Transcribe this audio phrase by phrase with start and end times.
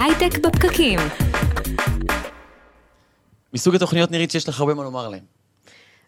[0.00, 0.98] הייטק בפקקים.
[3.54, 5.22] מסוג התוכניות נראית שיש לך הרבה מה לומר עליהן.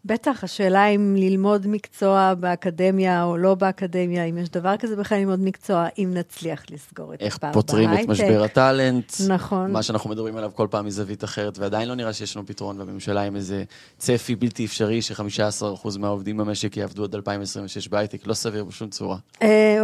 [0.04, 5.40] בטח, השאלה אם ללמוד מקצוע באקדמיה או לא באקדמיה, אם יש דבר כזה בכלל ללמוד
[5.40, 8.10] מקצוע, אם נצליח לסגור את איך הפער פותרים את בהייטק.
[8.10, 9.12] משבר הטאלנט.
[9.28, 9.72] נכון.
[9.72, 13.22] מה שאנחנו מדברים עליו כל פעם מזווית אחרת, ועדיין לא נראה שיש לנו פתרון בממשלה
[13.22, 13.64] עם איזה
[13.98, 19.16] צפי בלתי אפשרי ש-15% מהעובדים במשק יעבדו עד 2026 בהייטק, לא סביר בשום צורה.
[19.42, 19.78] אה,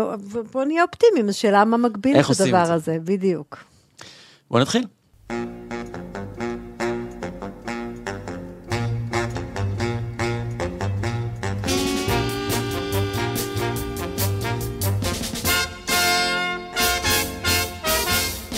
[0.52, 2.74] בוא נהיה אופטימיים, השאלה מה מגביל איך את הדבר זה?
[2.74, 3.56] הזה, בדיוק.
[4.50, 4.84] בואו נתחיל.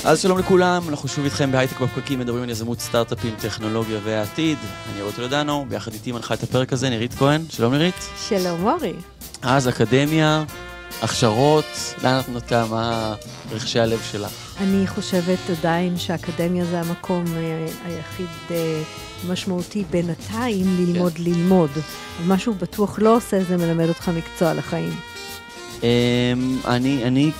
[0.04, 4.58] אז שלום לכולם, אנחנו שוב איתכם בהייטק בפקקים, מדברים על יזמות סטארט-אפים, טכנולוגיה והעתיד.
[4.92, 7.42] אני רואה טולדנו, ביחד איתי מנחה את הפרק הזה, נירית כהן.
[7.50, 7.94] שלום נירית.
[8.28, 8.92] שלום מורי.
[9.42, 10.44] אז אקדמיה,
[11.02, 11.64] הכשרות,
[12.02, 13.14] לאן את נוטה, מה
[13.50, 14.56] רכשי הלב שלך?
[14.60, 18.82] אני חושבת עדיין שהאקדמיה זה המקום אה, היחיד אה,
[19.28, 21.22] משמעותי בינתיים ללמוד כן.
[21.22, 21.70] ללמוד.
[22.26, 24.92] מה שהוא בטוח לא עושה זה מלמד אותך מקצוע לחיים.
[25.82, 27.30] אמ, אני, אני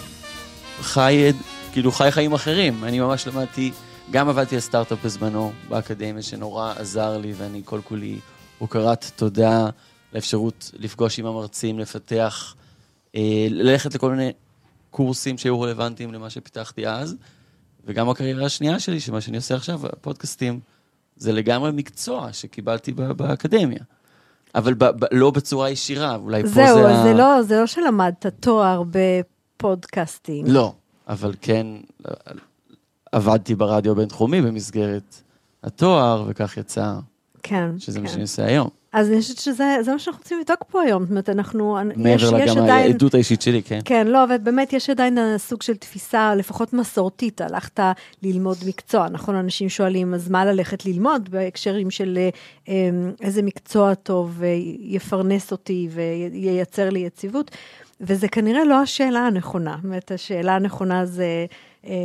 [0.80, 1.32] חי,
[1.72, 2.84] כאילו חי חיים אחרים.
[2.84, 3.72] אני ממש למדתי,
[4.10, 8.18] גם עבדתי על סטארט-אפ בזמנו באקדמיה, שנורא עזר לי, ואני כל כולי
[8.58, 9.68] הוקרת תודה
[10.12, 12.54] לאפשרות לפגוש עם המרצים, לפתח,
[13.50, 14.32] ללכת לכל מיני
[14.90, 17.16] קורסים שהיו רלוונטיים למה שפיתחתי אז,
[17.86, 20.60] וגם הקריירה השנייה שלי, שמה שאני עושה עכשיו, הפודקאסטים,
[21.16, 23.80] זה לגמרי מקצוע שקיבלתי באקדמיה.
[24.54, 27.60] אבל ב- ב- לא בצורה ישירה, אולי פה זהו, זה אז ה- זה לא, זה
[27.60, 30.48] לא שלמדת תואר בפודקאסטינג.
[30.48, 30.72] לא,
[31.08, 31.66] אבל כן
[33.12, 35.22] עבדתי ברדיו הבינתחומי במסגרת
[35.62, 36.94] התואר, וכך יצא
[37.42, 38.12] כן, שזה מה כן.
[38.12, 38.68] שאני עושה היום.
[38.96, 41.02] אז אני חושבת שזה זה מה שאנחנו רוצים לבדוק פה היום.
[41.02, 41.78] זאת אומרת, אנחנו...
[41.78, 42.92] יש, מעבר יש עדיין...
[42.92, 43.78] העדות האישית שלי, כן.
[43.84, 47.80] כן, לא, אבל באמת יש עדיין סוג של תפיסה, לפחות מסורתית, הלכת
[48.22, 49.08] ללמוד מקצוע.
[49.08, 52.18] נכון, אנשים שואלים, אז מה ללכת ללמוד בהקשרים של
[52.68, 52.74] אה,
[53.20, 54.42] איזה מקצוע טוב
[54.80, 55.88] יפרנס אותי
[56.32, 57.50] וייצר לי יציבות?
[58.00, 59.74] וזה כנראה לא השאלה הנכונה.
[59.76, 61.46] זאת אומרת, השאלה הנכונה זה,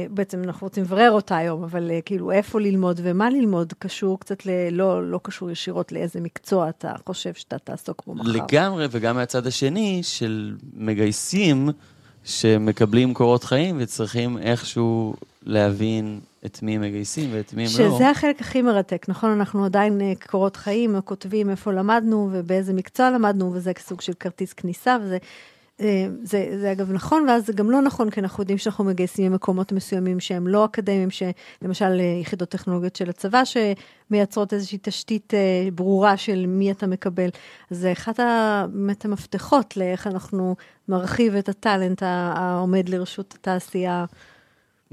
[0.09, 4.45] בעצם אנחנו רוצים לברר אותה היום, אבל אה, כאילו איפה ללמוד ומה ללמוד קשור קצת
[4.45, 4.49] ל...
[4.71, 8.31] לא, לא קשור ישירות לאיזה מקצוע אתה חושב שאתה תעסוק בו מחר.
[8.31, 11.69] לגמרי, וגם מהצד השני של מגייסים
[12.23, 17.97] שמקבלים קורות חיים וצריכים איכשהו להבין את מי הם מגייסים ואת מי הם לא.
[17.97, 19.31] שזה החלק הכי מרתק, נכון?
[19.31, 24.53] אנחנו עדיין אה, קורות חיים, כותבים איפה למדנו ובאיזה מקצוע למדנו, וזה סוג של כרטיס
[24.53, 25.17] כניסה, וזה...
[25.81, 29.31] אה, זה, זה אגב נכון, ואז זה גם לא נכון, כי אנחנו יודעים שאנחנו מגייסים
[29.31, 35.39] ממקומות מסוימים שהם לא אקדמיים, שלמשל אה, יחידות טכנולוגיות של הצבא, שמייצרות איזושהי תשתית אה,
[35.75, 37.29] ברורה של מי אתה מקבל.
[37.69, 40.55] זה אחד ה- באמת המפתחות לאיך אנחנו
[40.87, 44.05] נרחיב את הטאלנט העומד לרשות התעשייה.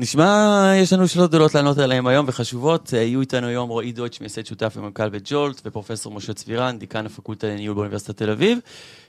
[0.01, 2.95] נשמע, יש לנו שאלות גדולות לענות עליהן היום וחשובות.
[2.95, 7.47] אה, יהיו איתנו היום רועי דויטש, מייסד שותף ומנכ"ל בג'ולט, ופרופסור משה צבירן, דיקן הפקולטה
[7.47, 8.59] לניהול באוניברסיטת תל אביב.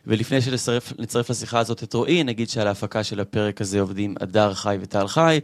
[0.07, 4.53] ולפני שנצרף נצרף לשיחה הזאת את רועי, נגיד שעל ההפקה של הפרק הזה עובדים הדר
[4.53, 5.39] חי וטל חי.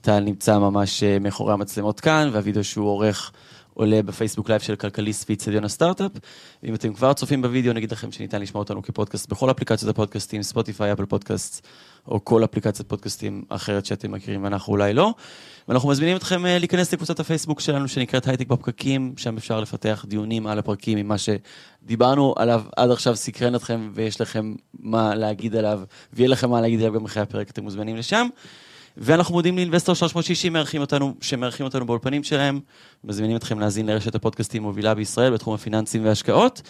[0.00, 3.32] טל נמצא ממש אה, מאחורי המצלמות כאן, והווידאו שהוא עורך
[3.78, 6.10] עולה בפייסבוק לייב של כלכליסט ואצטדיון הסטארט-אפ.
[6.62, 10.92] ואם אתם כבר צופים בווידאו, נגיד לכם שניתן לשמוע אותנו כפודקאסט בכל אפליקציות הפודקאסטים, ספוטיפיי,
[10.92, 11.66] אפל פודקאסט,
[12.08, 15.14] או כל אפליקציית פודקאסטים אחרת שאתם מכירים, ואנחנו אולי לא.
[15.68, 20.46] ואנחנו מזמינים אתכם אה, להיכנס לקבוצת הפייסבוק שלנו, שנקראת הייטק בפקקים, שם אפשר לפתח דיונים
[20.46, 25.80] על הפרקים עם מה שדיברנו עליו עד עכשיו סקרן אתכם, ויש לכם מה להגיד עליו,
[26.12, 28.28] ויהיה לכם מה להגיד עליו גם אחרי הפרק, אתם מוזמנים לשם.
[28.98, 32.60] ואנחנו מודים לאינבסטור 360 מארחים אותנו, שמארחים אותנו באולפנים שלהם.
[33.04, 36.62] מזמינים אתכם להאזין לרשת הפודקאסטים מובילה בישראל בתחום הפיננסים וההשקעות.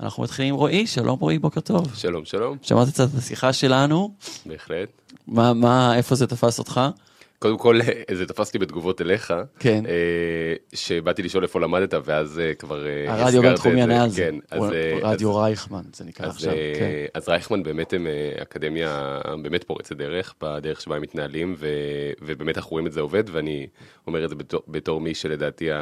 [0.00, 1.94] אנחנו מתחילים עם רועי, שלום רועי, בוקר טוב.
[1.94, 4.14] שלום, שלום, שמעת קצת את השיחה שלנו,
[4.46, 4.88] בהחלט.
[5.26, 6.80] מה, מה, איפה זה תפס אותך?
[7.42, 7.78] קודם כל,
[8.12, 9.84] זה תפס אותי בתגובות אליך, כן.
[9.86, 9.92] אה,
[10.74, 13.82] שבאתי לשאול איפה למדת, ואז אה, כבר אה, הרדיו הזכרת את זה.
[13.82, 14.22] ענה על זה.
[14.22, 16.88] כן, אה, רדיו אז- רייכמן, זה נקרא אז, עכשיו, אה, כן.
[17.14, 21.66] אז רייכמן באמת הם אה, אקדמיה באמת פורצת דרך, בדרך שבה הם מתנהלים, ו,
[22.22, 23.66] ובאמת אנחנו רואים את זה עובד, ואני
[24.06, 25.76] אומר את זה בתור, בתור מי שלדעתי ה,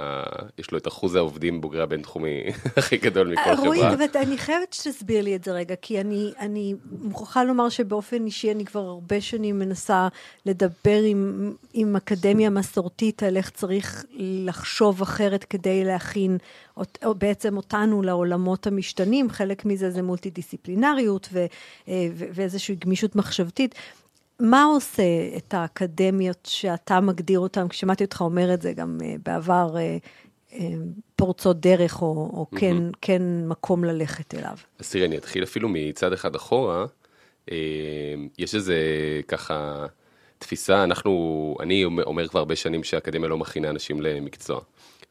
[0.00, 0.22] ה,
[0.58, 2.42] יש לו את אחוז העובדים בוגרי הבינתחומי
[2.76, 3.92] הכי גדול מכל רועי, חברה.
[3.94, 8.52] אבל אני חייבת שתסביר לי את זה רגע, כי אני, אני מוכרחה לומר שבאופן אישי
[8.52, 10.08] אני כבר הרבה שנים מנסה
[10.46, 16.38] לדבר עם, עם אקדמיה מסורתית על איך צריך לחשוב אחרת כדי להכין
[16.76, 19.30] אות- או בעצם אותנו לעולמות המשתנים.
[19.30, 21.46] חלק מזה זה מולטי-דיסציפלינריות ו,
[21.88, 23.74] אה, ו, ואיזושהי גמישות מחשבתית.
[24.40, 25.02] מה עושה
[25.36, 27.66] את האקדמיות שאתה מגדיר אותן?
[27.72, 29.98] שמעתי אותך אומר את זה גם אה, בעבר, אה,
[31.16, 34.56] פורצות דרך, או, או כן, כן מקום ללכת אליו.
[34.78, 36.86] אז תראי, אני אתחיל אפילו מצד אחד אחורה.
[38.38, 38.76] יש איזה
[39.28, 39.86] ככה
[40.40, 44.60] תפיסה, אנחנו, אני אומר כבר הרבה שנים שהאקדמיה לא מכינה אנשים למקצוע.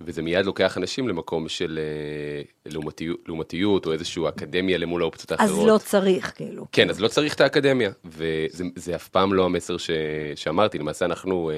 [0.02, 5.60] וזה מיד לוקח אנשים למקום של אה, לעומתיות, לעומתיות או איזושהי אקדמיה למול האופציות האחרות.
[5.60, 6.66] אז לא צריך, כאילו.
[6.72, 9.90] כן, אז לא צריך את האקדמיה, וזה אף פעם לא המסר ש,
[10.36, 11.56] שאמרתי, למעשה אנחנו אה,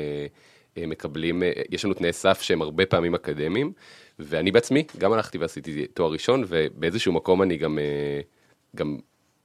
[0.78, 3.72] אה, מקבלים, אה, יש לנו תנאי סף שהם הרבה פעמים אקדמיים,
[4.20, 8.22] ואני בעצמי גם הלכתי ועשיתי תואר ראשון, ובאיזשהו מקום אני גם, אה,
[8.76, 8.98] גם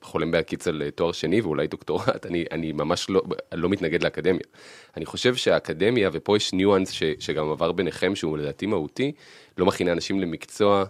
[0.07, 3.23] חולם בהקיץ על תואר שני ואולי דוקטורט, אני, אני ממש לא,
[3.53, 4.41] לא מתנגד לאקדמיה.
[4.97, 9.13] אני חושב שהאקדמיה, ופה יש ניואנס ש, שגם עבר ביניכם, שהוא לדעתי מהותי,
[9.59, 10.85] לא מכינה אנשים למקצוע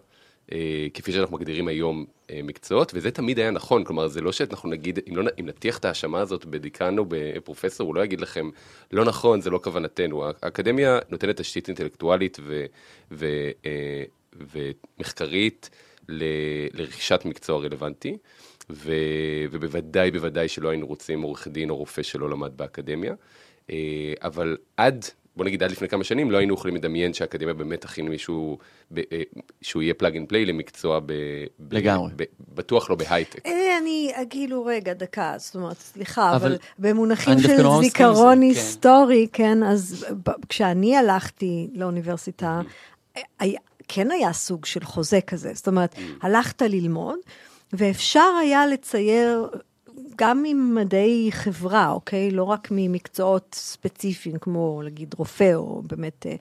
[0.52, 4.68] אה, כפי שאנחנו מגדירים היום אה, מקצועות, וזה תמיד היה נכון, כלומר זה לא שאנחנו
[4.68, 8.50] נגיד, אם, לא, אם נטיח את ההאשמה הזאת בדיקן או בפרופסור, הוא לא יגיד לכם,
[8.92, 10.24] לא נכון, זה לא כוונתנו.
[10.42, 12.64] האקדמיה נותנת תשתית אינטלקטואלית ו,
[13.10, 13.26] ו,
[13.66, 14.04] אה,
[14.52, 15.70] ומחקרית
[16.08, 16.24] ל,
[16.74, 18.16] לרכישת מקצוע רלוונטי.
[18.70, 18.92] ו,
[19.50, 23.14] ובוודאי, בוודאי שלא היינו רוצים עורך דין או רופא שלא למד באקדמיה.
[23.70, 25.04] אה, אבל עד,
[25.36, 28.58] בוא נגיד עד לפני כמה שנים, לא היינו יכולים לדמיין שהאקדמיה באמת תכין מישהו,
[28.90, 29.22] ב, אה,
[29.62, 31.12] שהוא יהיה plug and play למקצוע ב...
[31.70, 32.10] לגמרי.
[32.16, 32.22] ב,
[32.54, 33.46] בטוח לא בהייטק.
[33.46, 39.28] אה, אני, כאילו, רגע, דקה, זאת אומרת, סליחה, אבל, אבל במונחים של לא זיכרון היסטורי,
[39.32, 39.42] כן.
[39.42, 40.06] כן, אז
[40.48, 42.60] כשאני הלכתי לאוניברסיטה,
[43.88, 45.94] כן היה סוג של חוזה כזה, זאת אומרת.
[46.22, 47.18] הלכת ללמוד,
[47.72, 49.48] ואפשר היה לצייר
[50.16, 52.30] גם ממדעי חברה, אוקיי?
[52.30, 56.26] לא רק ממקצועות ספציפיים, כמו להגיד רופא, או באמת...
[56.26, 56.34] אה,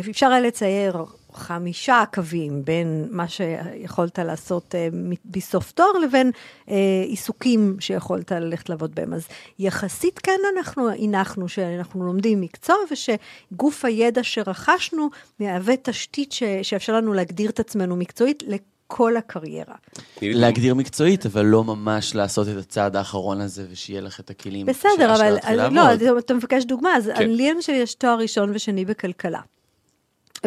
[0.00, 4.88] אפשר היה לצייר חמישה קווים בין מה שיכולת לעשות אה,
[5.24, 6.30] בסוף תואר לבין
[6.68, 9.14] אה, עיסוקים שיכולת ללכת לעבוד בהם.
[9.14, 9.26] אז
[9.58, 15.10] יחסית כן אנחנו הנחנו שאנחנו לומדים מקצוע ושגוף הידע שרכשנו
[15.40, 18.42] מהווה תשתית ש, שאפשר לנו להגדיר את עצמנו מקצועית
[18.86, 19.74] כל הקריירה.
[20.22, 24.66] להגדיר מקצועית, אבל לא ממש לעשות את הצעד האחרון הזה, ושיהיה לך את הכלים.
[24.66, 27.30] בסדר, אבל לא, אתה מבקש דוגמה, אז כן.
[27.30, 29.40] לי למשל יש תואר ראשון ושני בכלכלה.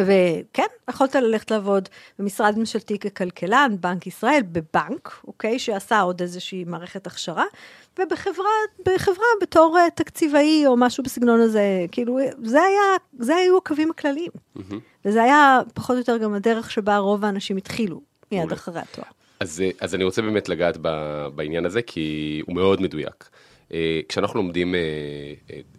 [0.00, 1.88] וכן, יכולת ללכת לעבוד
[2.18, 7.44] במשרד ממשלתי ככלכלן, בנק ישראל, בבנק, אוקיי, שעשה עוד איזושהי מערכת הכשרה,
[7.98, 8.50] ובחברה,
[8.86, 12.82] בחברה בתור uh, תקציבאי או משהו בסגנון הזה, כאילו, זה היה,
[13.18, 14.30] זה היו הקווים הכלליים.
[14.56, 14.74] Mm-hmm.
[15.04, 18.00] וזה היה פחות או יותר גם הדרך שבה רוב האנשים התחילו.
[18.32, 19.06] מיד אחרי התואר.
[19.40, 20.88] אז, אז אני רוצה באמת לגעת ב,
[21.34, 23.28] בעניין הזה, כי הוא מאוד מדויק.
[23.74, 24.80] אה, כשאנחנו לומדים אה,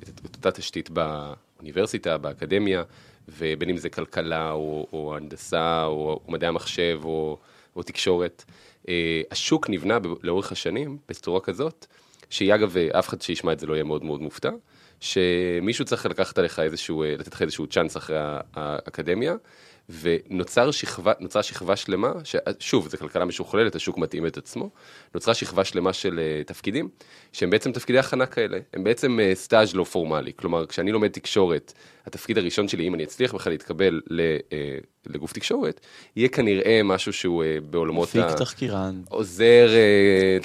[0.03, 2.83] את אותה תשתית באוניברסיטה, באקדמיה,
[3.29, 7.37] ובין אם זה כלכלה, או, או הנדסה, או, או מדעי המחשב, או,
[7.75, 8.43] או תקשורת,
[8.89, 11.85] אה, השוק נבנה לאורך השנים בצורה כזאת,
[12.29, 14.51] שהיא אגב, אף אחד שישמע את זה לא יהיה מאוד מאוד מופתע,
[14.99, 18.17] שמישהו צריך לקחת עליך איזשהו, לתת לך איזשהו צ'אנס אחרי
[18.53, 19.35] האקדמיה,
[19.89, 22.11] ונוצרה שכבה, שכבה שלמה,
[22.59, 24.69] שוב, זו כלכלה משוכללת, השוק מתאים את עצמו,
[25.15, 26.89] נוצרה שכבה שלמה של uh, תפקידים,
[27.33, 31.73] שהם בעצם תפקידי הכנה כאלה, הם בעצם uh, סטאז' לא פורמלי, כלומר, כשאני לומד תקשורת,
[32.05, 34.53] התפקיד הראשון שלי, אם אני אצליח בכלל להתקבל ל, uh,
[35.09, 35.79] לגוף תקשורת,
[36.15, 38.19] יהיה כנראה משהו שהוא uh, בעולמות ה...
[38.19, 39.01] מפיק תחקירן.
[39.09, 39.69] עוזר...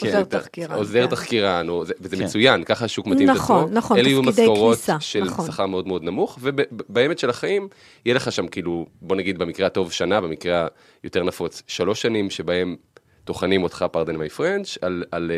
[0.01, 0.77] עוזר תחקירן.
[0.77, 1.11] עוזר כן.
[1.11, 2.25] תחקירן, או, וזה כן.
[2.25, 3.79] מצוין, ככה השוק מתאים נכון, את עצמו.
[3.79, 4.43] נכון, נכון, תפקידי כניסה.
[4.43, 5.47] אלה יהיו משכורות של נכון.
[5.47, 7.69] שכר מאוד מאוד נמוך, ובאמת של החיים,
[8.07, 10.67] יהיה לך שם כאילו, בוא נגיד במקרה הטוב שנה, במקרה
[11.03, 12.77] היותר נפוץ שלוש שנים, שבהם
[13.25, 14.79] טוחנים אותך, פרדן מי פרנץ',
[15.11, 15.31] על...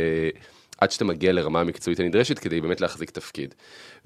[0.81, 3.55] עד שאתה מגיע לרמה המקצועית הנדרשת כדי באמת להחזיק תפקיד.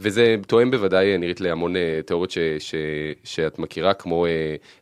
[0.00, 2.74] וזה תואם בוודאי, נראית להמון uh, תיאוריות ש, ש,
[3.24, 4.28] שאת מכירה, כמו uh,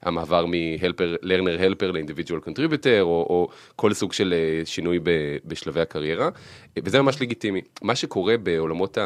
[0.02, 5.10] המעבר מ-learner helper ל-individual contributor, או, או כל סוג של uh, שינוי ב,
[5.44, 6.28] בשלבי הקריירה,
[6.78, 7.60] וזה ממש לגיטימי.
[7.82, 8.98] מה שקורה בעולמות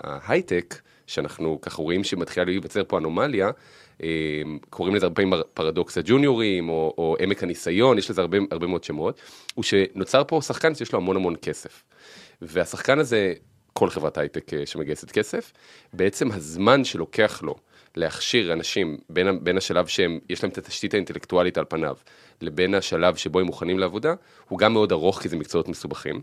[0.00, 0.74] ההייטק,
[1.06, 3.50] שאנחנו ככה רואים שמתחילה להיווצר פה אנומליה,
[4.70, 8.84] קוראים לזה הרבה פעמים פרדוקס הג'וניורים, או, או עמק הניסיון, יש לזה הרבה, הרבה מאוד
[8.84, 9.20] שמות,
[9.54, 11.82] הוא שנוצר פה שחקן שיש לו המון המון כסף.
[12.42, 13.34] והשחקן הזה,
[13.72, 15.52] כל חברת הייטק אה, שמגייסת כסף,
[15.92, 17.54] בעצם הזמן שלוקח לו
[17.96, 21.96] להכשיר אנשים בין, בין השלב שהם, יש להם את התשתית האינטלקטואלית על פניו,
[22.40, 24.14] לבין השלב שבו הם מוכנים לעבודה,
[24.48, 26.20] הוא גם מאוד ארוך כי זה מקצועות מסובכים.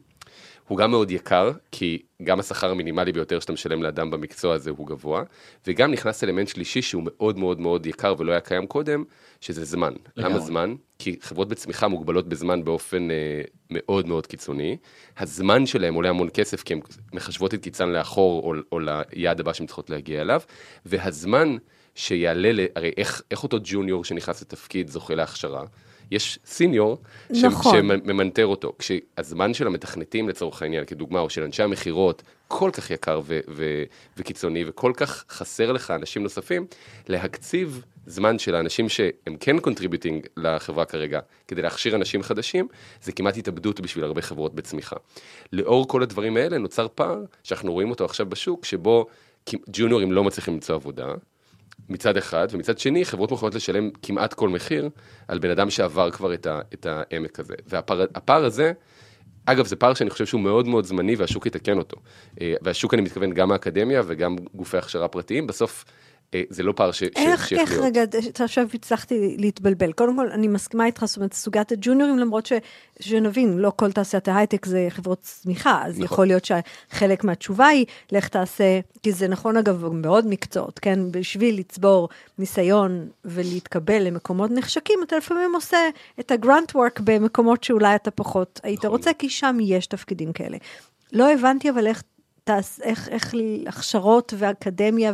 [0.68, 4.88] הוא גם מאוד יקר, כי גם השכר המינימלי ביותר שאתה משלם לאדם במקצוע הזה הוא
[4.88, 5.24] גבוה,
[5.68, 9.04] וגם נכנס אלמנט שלישי שהוא מאוד מאוד מאוד יקר ולא היה קיים קודם,
[9.42, 9.94] שזה זמן.
[10.18, 10.34] לגמרי.
[10.34, 10.76] למה זמן?
[11.00, 14.78] כי חברות בצמיחה מוגבלות בזמן באופן אה, מאוד מאוד קיצוני.
[15.18, 16.80] הזמן שלהם עולה המון כסף, כי הן
[17.14, 20.42] מחשבות את קיצן לאחור או, או ליעד הבא שהן צריכות להגיע אליו,
[20.86, 21.58] והזמן
[21.96, 22.60] שיעלה, ל...
[22.76, 25.64] הרי איך, איך אותו ג'וניור שנכנס לתפקיד זוכה להכשרה?
[26.12, 26.98] יש senior
[27.30, 27.78] נכון.
[27.78, 28.74] שממנטר אותו.
[28.80, 33.84] כשהזמן של המתכנתים לצורך העניין, כדוגמה, או של אנשי המכירות, כל כך יקר ו- ו-
[34.18, 36.66] וקיצוני, וכל כך חסר לך אנשים נוספים,
[37.08, 42.68] להקציב זמן של האנשים שהם כן contributing לחברה כרגע, כדי להכשיר אנשים חדשים,
[43.02, 44.96] זה כמעט התאבדות בשביל הרבה חברות בצמיחה.
[45.54, 49.06] לאור כל הדברים האלה נוצר פער, שאנחנו רואים אותו עכשיו בשוק, שבו
[49.68, 51.14] ג'וניורים לא מצליחים למצוא עבודה,
[51.90, 54.90] מצד אחד, ומצד שני, חברות מוכנות לשלם כמעט כל מחיר
[55.28, 57.54] על בן אדם שעבר כבר את, ה, את העמק הזה.
[57.68, 58.72] והפער הזה,
[59.46, 61.98] אגב, זה פער שאני חושב שהוא מאוד מאוד זמני והשוק יתקן אותו.
[62.42, 65.86] אה, והשוק, אני מתכוון, גם האקדמיה וגם גופי הכשרה פרטיים, בסוף
[66.50, 67.04] זה לא פער ש...
[67.04, 68.04] איך, איך רגע,
[68.40, 69.92] עכשיו הצלחתי להתבלבל.
[69.92, 72.54] קודם כל, אני מסכימה איתך, זאת אומרת, סוגיית הג'וניורים, למרות ש,
[73.00, 76.06] שנבין, לא כל תעשיית ההייטק זה חברות צמיחה, אז נכון.
[76.06, 81.12] יכול להיות שחלק מהתשובה היא, לך תעשה, כי זה נכון אגב מאוד מקצועות, כן?
[81.12, 85.78] בשביל לצבור ניסיון ולהתקבל למקומות נחשקים, אתה לפעמים עושה
[86.20, 88.90] את הגרנט וורק במקומות שאולי אתה פחות היית נכון.
[88.90, 90.58] רוצה, כי שם יש תפקידים כאלה.
[91.14, 92.04] לא הבנתי אבל איך
[92.46, 93.34] תעש, איך, איך
[93.68, 95.14] הכשרות ואקדמיה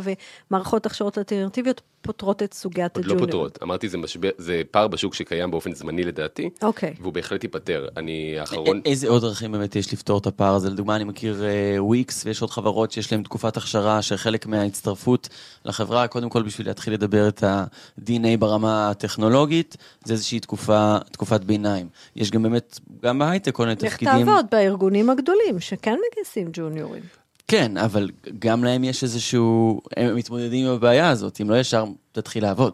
[0.50, 3.20] ומערכות הכשרות אלטרנטיביות פותרות את סוגיית הג'וניור.
[3.20, 6.94] עוד לא פותרות, אמרתי זה, משבר, זה פער בשוק שקיים באופן זמני לדעתי, אוקיי.
[7.00, 7.88] והוא בהחלט ייפתר.
[7.96, 8.80] אני האחרון...
[8.84, 10.70] איזה עוד דרכים באמת יש לפתור את הפער הזה?
[10.70, 11.42] לדוגמה, אני מכיר
[11.78, 15.28] וויקס, uh, ויש עוד חברות שיש להן תקופת הכשרה, שחלק מההצטרפות
[15.64, 21.88] לחברה, קודם כל בשביל להתחיל לדבר את ה-DNA ברמה הטכנולוגית, זה איזושהי תקופה, תקופת ביניים.
[22.16, 24.14] יש גם באמת, גם בהייטק כל מיני תפקידים...
[24.14, 27.21] לך תעבוד בארגונים הגדולים, שכן מגייסים ג'וניורים.
[27.52, 32.42] כן, אבל גם להם יש איזשהו, הם מתמודדים עם הבעיה הזאת, אם לא ישר תתחיל
[32.42, 32.72] לעבוד.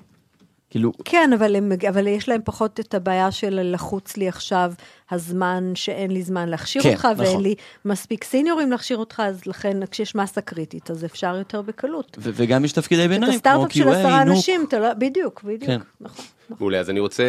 [0.71, 0.93] כאילו...
[1.05, 4.73] כן, אבל, הם, אבל יש להם פחות את הבעיה של לחוץ לי עכשיו
[5.11, 7.25] הזמן שאין לי זמן להכשיר כן, אותך, נכון.
[7.27, 7.55] ואין לי
[7.85, 12.19] מספיק סיניורים להכשיר אותך, אז לכן כשיש מסה קריטית, אז אפשר יותר בקלות.
[12.21, 13.65] ו- וגם יש תפקידי ביניים, כמו QA, נו.
[13.65, 15.79] את הסטארט-אפ של עשרה אנשים, אתה לא, בדיוק, בדיוק, כן.
[16.01, 16.25] נכון.
[16.51, 16.57] נכון.
[16.61, 17.25] מעולה, אז אני רוצה,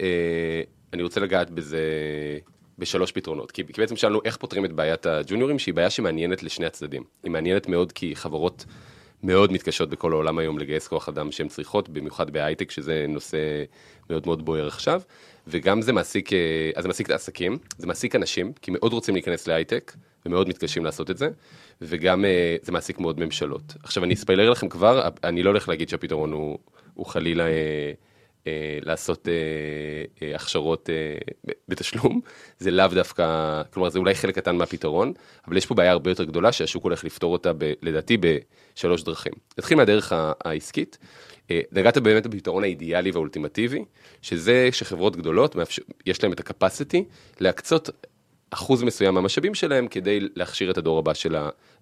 [0.00, 1.78] אה, אני רוצה לגעת בזה
[2.80, 3.50] בשלוש פתרונות.
[3.50, 7.04] כי, כי בעצם שאלנו איך פותרים את בעיית הג'וניורים, שהיא בעיה שמעניינת לשני הצדדים.
[7.22, 8.64] היא מעניינת מאוד כי חברות
[9.22, 13.38] מאוד מתקשות בכל העולם היום לגייס כוח אדם שהן צריכות, במיוחד בהייטק, שזה נושא
[14.10, 15.02] מאוד מאוד בוער עכשיו.
[15.46, 16.38] וגם זה מעסיק, אה,
[16.74, 19.92] אז זה מעסיק את העסקים, זה מעסיק אנשים, כי מאוד רוצים להיכנס להייטק,
[20.26, 21.28] ומאוד מתקשים לעשות את זה,
[21.82, 23.62] וגם אה, זה מעסיק מאוד ממשלות.
[23.82, 26.58] עכשיו, אני אספיילר לכם כבר, אני לא הולך להגיד שהפתרון הוא,
[26.94, 27.44] הוא חלילה...
[28.46, 29.32] אה, לעשות אה,
[30.22, 32.20] אה, הכשרות אה, בתשלום,
[32.58, 35.12] זה לאו דווקא, כלומר זה אולי חלק קטן מהפתרון,
[35.46, 39.32] אבל יש פה בעיה הרבה יותר גדולה שהשוק הולך לפתור אותה ב, לדעתי בשלוש דרכים.
[39.58, 40.12] נתחיל מהדרך
[40.44, 40.98] העסקית,
[41.50, 43.84] אה, נגעת באמת בפתרון האידיאלי והאולטימטיבי,
[44.22, 45.56] שזה שחברות גדולות,
[46.06, 47.04] יש להן את הקפסיטי
[47.40, 47.90] להקצות
[48.50, 51.36] אחוז מסוים מהמשאבים שלהם כדי להכשיר את הדור הבא של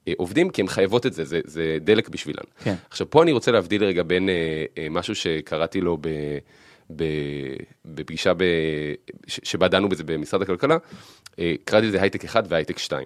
[0.06, 2.42] העובדים, כי הן חייבות את זה, זה, זה דלק בשבילן.
[2.64, 2.74] כן.
[2.90, 4.34] עכשיו, פה אני רוצה להבדיל רגע בין אה,
[4.78, 6.08] אה, משהו שקראתי לו ב...
[7.84, 8.44] בפגישה ב,
[9.26, 10.76] שבה דנו בזה במשרד הכלכלה,
[11.38, 13.04] אה, קראתי לזה הייטק 1 והייטק 2.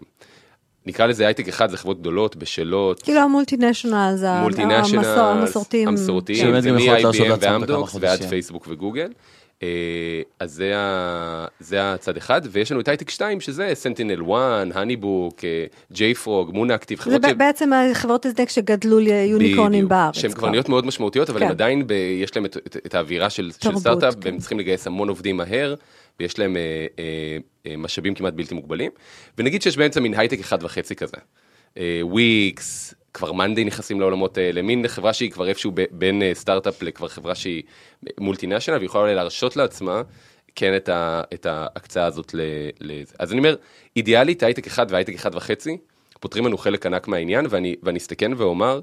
[0.86, 3.02] נקרא לזה הייטק 1, זה חברות גדולות, בשלות.
[3.02, 5.88] כאילו ה multinational, זה המסורתיים.
[5.88, 9.08] המסורתיים, זה מ-IBM ואמדוקס ועד פייסבוק וגוגל.
[9.62, 9.68] אה,
[10.38, 15.40] אז זה, ה, זה הצד אחד, ויש לנו את הייטק 2, שזה SentinelOne, הניבוב,
[15.92, 17.02] JFrog, מונה אקטיב.
[17.04, 17.32] זה ש...
[17.36, 20.16] בעצם חברות הזנק שגדלו ליוניקורנים בארץ.
[20.16, 21.44] שהן כבר נהיות מאוד משמעותיות, אבל כן.
[21.44, 24.20] הם עדיין, ב, יש להם את, את, את האווירה של, של סטארט-אפ, כן.
[24.22, 25.74] והם צריכים לגייס המון עובדים מהר,
[26.20, 28.90] ויש להם אה, אה, אה, משאבים כמעט בלתי מוגבלים.
[29.38, 31.16] ונגיד שיש באמצע מין הייטק אחד וחצי כזה.
[32.02, 36.82] וויקס, אה, כבר מאנדיי נכנסים לעולמות האלה, מין חברה שהיא כבר איפשהו בין אה, סטארט-אפ
[36.82, 37.62] לכבר חברה שהיא
[38.20, 40.02] multinational, והיא יכולה להרשות לעצמה
[40.54, 42.34] כן את, ה, את ההקצאה הזאת
[42.80, 43.14] לזה.
[43.18, 43.56] אז אני אומר,
[43.96, 45.76] אידיאלית הייטק אחד והייטק אחד וחצי,
[46.20, 48.80] פותרים לנו חלק ענק מהעניין, ואני, ואני אסתכן ואומר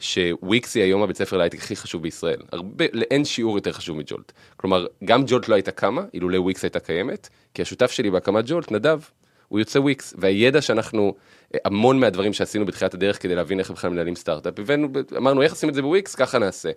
[0.00, 2.40] שוויקס היא היום הבית ספר להייטק הכי חשוב בישראל.
[2.52, 4.32] הרבה, לאין שיעור יותר חשוב מג'ולט.
[4.56, 8.72] כלומר, גם ג'ולט לא הייתה קמה, אילולא וויקס הייתה קיימת, כי השותף שלי בהקמת ג'ולט,
[8.72, 9.00] נדב,
[9.48, 11.14] הוא יוצא וויקס, והידע שאנחנו,
[11.64, 15.68] המון מהדברים שעשינו בתחילת הדרך כדי להבין איך בכלל מנהלים סטארט-אפ, הבאנו, אמרנו איך עושים
[15.68, 16.70] את זה בוויקס, ככה נעשה.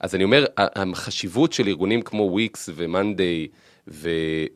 [0.00, 3.48] אז אני אומר, החשיבות של ארגונים כמו וויקס ומאנדיי,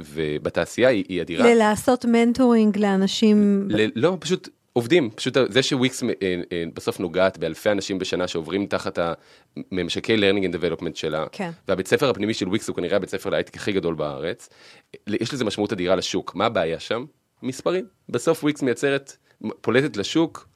[0.01, 1.55] ובתעשייה היא, היא אדירה.
[1.55, 3.69] ללעשות mentoring לאנשים...
[3.71, 8.67] ל, לא, פשוט עובדים, פשוט זה שוויקס אה, אה, בסוף נוגעת באלפי אנשים בשנה שעוברים
[8.67, 8.99] תחת
[9.73, 11.51] הממשקי learning and development שלה, כן.
[11.69, 14.49] והבית ספר הפנימי של וויקס הוא כנראה הבית ספר להייטק הכי גדול בארץ,
[15.07, 16.35] יש לזה משמעות אדירה לשוק.
[16.35, 17.05] מה הבעיה שם?
[17.43, 17.85] מספרים.
[18.09, 19.17] בסוף וויקס מייצרת,
[19.61, 20.49] פולטת לשוק,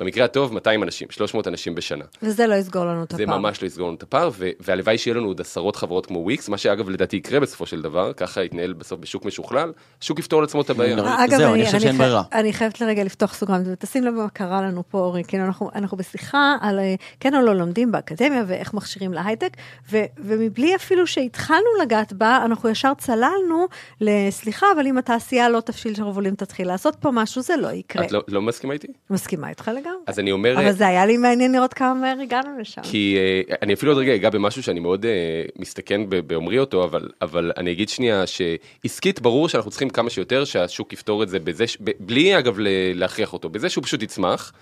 [0.00, 2.04] במקרה הטוב 200 אנשים, 300 אנשים בשנה.
[2.22, 3.26] וזה לא יסגור לנו את הפער.
[3.26, 6.48] זה ממש לא יסגור לנו את הפער, והלוואי שיהיה לנו עוד עשרות חברות כמו וויקס,
[6.48, 9.72] מה שאגב לדעתי יקרה בסופו של דבר, ככה יתנהל בסוף בשוק משוכלל,
[10.02, 11.24] השוק יפתור לעצמו את הבעיה.
[11.24, 12.22] אגב, זהו, אני חושב שאין ברירה.
[12.32, 15.96] אני חייבת לרגע לפתוח סוגריים, ותשים לב מה קרה לנו פה, אורי, כאילו אנחנו, אנחנו
[15.96, 19.56] בשיחה על אה, כן או לא לומדים באקדמיה ואיך מכשירים להייטק,
[19.90, 23.66] ו, ומבלי אפילו שהתחלנו לגעת בה, אנחנו ישר צללנו
[24.00, 28.04] לסליחה, אבל אם התעשייה לא תפשיל שרוולים תתחיל לעשות פה משהו, זה לא יקרה.
[28.04, 28.88] את לא, לא מסכימה איתי?
[29.10, 29.85] מסכימה איתך לגמרי.
[30.06, 30.58] אז אני אומר...
[30.58, 32.82] אבל זה היה לי מעניין לראות כמה מהר הגענו לשם.
[32.82, 33.16] כי
[33.48, 37.52] uh, אני אפילו עוד רגע אגע במשהו שאני מאוד uh, מסתכן באומרי אותו, אבל, אבל
[37.56, 41.76] אני אגיד שנייה שעסקית ברור שאנחנו צריכים כמה שיותר שהשוק יפתור את זה בזה, ש...
[42.00, 42.56] בלי אגב
[42.94, 44.52] להכריח אותו, בזה שהוא פשוט יצמח.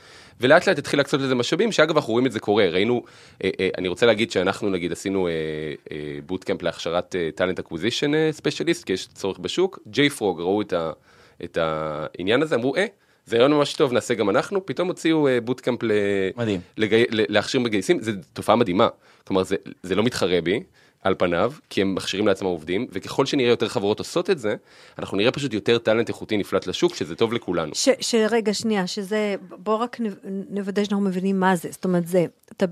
[0.40, 2.68] ולאט לאט התחיל להקצות לזה משאבים, שאגב, אנחנו רואים את זה קורה.
[2.68, 3.02] ראינו,
[3.44, 5.28] אה, אה, אני רוצה להגיד שאנחנו, נגיד, עשינו
[6.26, 9.78] בוטקאמפ להכשרת talent acquisition specialist, כי יש צורך בשוק.
[9.88, 10.92] JFrog ראו את, ה,
[11.44, 12.86] את העניין הזה, אמרו, אה,
[13.26, 15.92] זה רעיון ממש טוב, נעשה גם אנחנו, פתאום הוציאו בוטקאמפ ל...
[16.36, 16.60] מדהים.
[16.76, 17.04] לגי...
[17.10, 18.88] להכשיר מגייסים, זו תופעה מדהימה.
[19.26, 20.60] כלומר, זה, זה לא מתחרה בי.
[21.04, 24.54] על פניו, כי הם מכשירים לעצמם עובדים, וככל שנראה יותר חברות עושות את זה,
[24.98, 27.74] אנחנו נראה פשוט יותר talent איכותי נפלט לשוק, שזה טוב לכולנו.
[27.74, 29.96] ש, שרגע, שנייה, שזה, בוא רק
[30.50, 31.68] נוודא שאנחנו מבינים מה זה.
[31.72, 32.66] זאת אומרת, זה, אתה,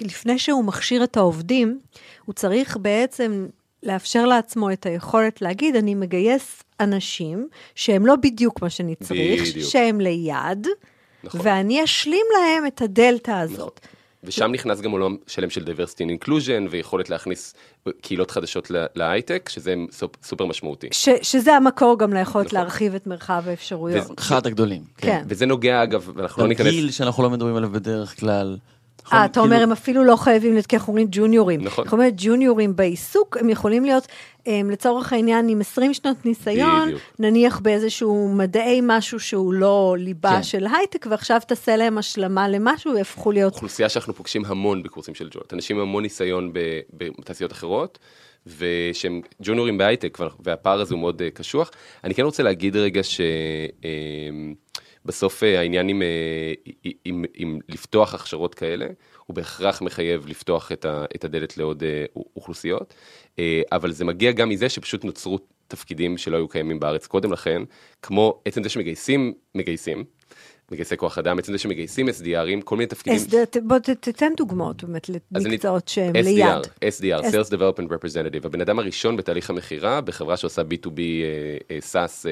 [0.00, 1.80] לפני שהוא מכשיר את העובדים,
[2.24, 3.46] הוא צריך בעצם
[3.86, 9.70] לאפשר לעצמו את היכולת להגיד, אני מגייס אנשים שהם לא בדיוק מה שאני צריך, בדיוק.
[9.70, 10.66] שהם ליד,
[11.24, 11.40] נכון.
[11.44, 13.80] ואני אשלים להם את הדלתא הזאת.
[13.82, 13.96] נכון.
[14.24, 17.54] ושם נכנס גם עולם שלם של diversity and inclusion ויכולת להכניס
[18.00, 19.74] קהילות חדשות להייטק, שזה
[20.22, 20.88] סופר משמעותי.
[20.92, 22.58] ש, שזה המקור גם ליכולת נכון.
[22.58, 24.18] להרחיב את מרחב האפשרויות.
[24.18, 24.82] אחד הגדולים.
[24.96, 25.08] כן.
[25.08, 25.24] כן.
[25.28, 26.66] וזה נוגע אגב, ואנחנו לא ניכנס...
[26.66, 28.56] גיל שאנחנו לא מדברים עליו בדרך כלל.
[29.12, 31.60] אה, אתה אומר, כאילו- הם אפילו לא חייבים להיות, כי אנחנו אומרים ג'וניורים.
[31.64, 31.84] נכון.
[31.84, 34.06] אנחנו אומרים, ג'וניורים בעיסוק, הם יכולים להיות,
[34.46, 37.02] הם, לצורך העניין, עם 20 שנות ניסיון, בדיוק.
[37.18, 40.42] נניח באיזשהו מדעי משהו שהוא לא ליבה כן.
[40.42, 43.54] של הייטק, ועכשיו תעשה להם השלמה למשהו, ויהפכו להיות...
[43.54, 46.52] אוכלוסייה שאנחנו פוגשים המון בקורסים של ג'ולט, אנשים עם המון ניסיון
[46.92, 47.98] בתעשיות אחרות.
[48.58, 51.70] ושהם ג'וניורים בהייטק, והפער הזה הוא מאוד uh, קשוח.
[52.04, 53.20] אני כן רוצה להגיד רגע ש...
[55.06, 56.52] בסוף אה, העניין עם, אה,
[57.04, 58.86] עם, עם לפתוח הכשרות כאלה,
[59.26, 62.04] הוא בהכרח מחייב לפתוח את, ה, את הדלת לעוד אה,
[62.36, 62.94] אוכלוסיות,
[63.72, 67.62] אבל זה מגיע גם מזה שפשוט נוצרו תפקידים שלא היו קיימים בארץ קודם לכן,
[68.02, 70.04] כמו עצם זה שמגייסים, מגייסים,
[70.72, 73.18] מגייסי כוח אדם, עצם זה שמגייסים SDRים, כל מיני תפקידים.
[73.62, 76.66] בוא תתן דוגמאות באמת למקצועות שהם ליד.
[76.84, 80.98] SDR, Sales Development Representative, הבן אדם הראשון בתהליך המכירה בחברה שעושה B2B
[81.92, 82.26] SaaS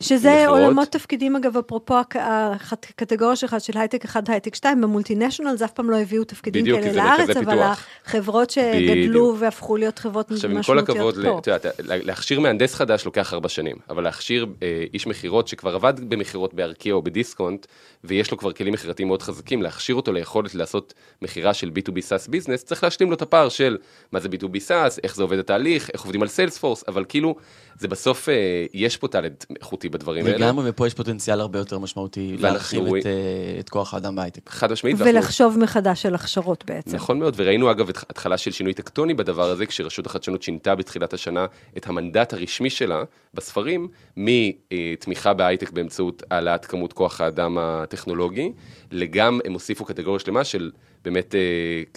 [0.00, 5.72] שזה עולמות תפקידים אגב, אפרופו הקטגוריה שלך של הייטק 1, הייטק 2, במולטינשיונל זה אף
[5.72, 7.58] פעם לא הביאו תפקידים כאלה לארץ, אבל
[8.04, 10.60] החברות שגדלו והפכו להיות חברות משמעותיות פה.
[10.60, 11.48] עכשיו עם כל הכבוד,
[11.84, 16.94] להכשיר מהנדס חדש לוקח ארבע שנים, אבל להכשיר אה, איש מכירות שכבר עבד במכירות בארקיע
[16.94, 17.65] או בדיסקונט,
[18.04, 22.30] ויש לו כבר כלים מכירתיים מאוד חזקים, להכשיר אותו ליכולת לעשות מכירה של B2B SaaS
[22.30, 23.78] business, צריך להשלים לו את הפער של
[24.12, 27.34] מה זה B2B SaaS, איך זה עובד התהליך, איך עובדים על Salesforce, אבל כאילו,
[27.78, 30.36] זה בסוף, אה, יש פה talent איכותי בדברים האלה.
[30.36, 33.00] לגמרי, ופה יש פוטנציאל הרבה יותר משמעותי להרחיב רואים...
[33.00, 34.50] את, אה, את כוח האדם בהייטק.
[34.50, 34.96] חד משמעית.
[34.98, 35.64] ולחשוב ואנחנו...
[35.64, 36.96] מחדש על הכשרות בעצם.
[36.96, 41.12] נכון מאוד, וראינו אגב את התחלה של שינוי טקטוני בדבר הזה, כשרשות החדשנות שינתה בתחילת
[41.12, 43.02] השנה את המנדט הרשמי שלה
[43.34, 48.52] בספרים, מתמיכה בהייטק באמצעות העלאת כמות כוח האדם הטכנולוגי,
[48.92, 50.70] לגם הם הוסיפו קטגוריה שלמה של
[51.06, 51.40] באמת אה,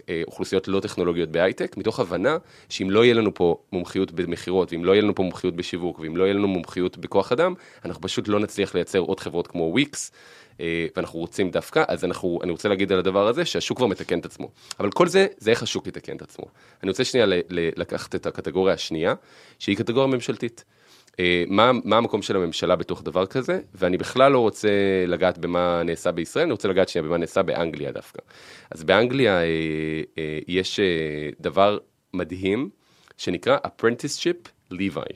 [0.10, 2.38] אה, אוכלוסיות לא טכנולוגיות בהייטק, מתוך הבנה
[2.70, 6.18] שאם לא יהיה לנו פה מומחיות במכירות, ואם לא יהיה לנו פה מומחיות בשיווק, ואם
[6.18, 7.54] לא יהיה לנו מומחיות בכוח אדם,
[7.86, 10.12] אנחנו פשוט לא נצליח לייצר עוד חברות כמו וויקס.
[10.60, 14.20] אה, ואנחנו רוצים דווקא, אז אנחנו, אני רוצה להגיד על הדבר הזה שהשוק כבר מתקן
[14.20, 14.50] את עצמו.
[14.80, 16.46] אבל כל זה, זה איך השוק יתקן את עצמו.
[16.84, 19.14] אני רוצה שנייה לקחת את הקטגוריה השנייה,
[19.60, 20.64] שהיא קטגוריה ממשלתית.
[21.20, 24.70] אה, מה, מה המקום של הממשלה בתוך דבר כזה, ואני בכלל לא רוצה
[25.08, 28.22] לגעת במה נעשה בישראל, אני רוצה לגעת שנייה במה נעשה באנגליה דווקא.
[28.72, 29.46] אז באנגליה אה,
[30.18, 30.80] אה, יש
[31.40, 31.78] דבר
[32.14, 32.70] מדהים,
[33.18, 35.14] שנקרא Apprenticeship Levi.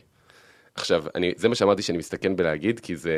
[0.75, 3.15] עכשיו, אני, זה מה שאמרתי שאני מסתכן בלהגיד, כי זה,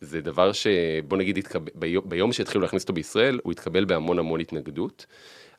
[0.00, 4.40] זה דבר שבוא נגיד, התקבל, ביום, ביום שהתחילו להכניס אותו בישראל, הוא התקבל בהמון המון
[4.40, 5.06] התנגדות,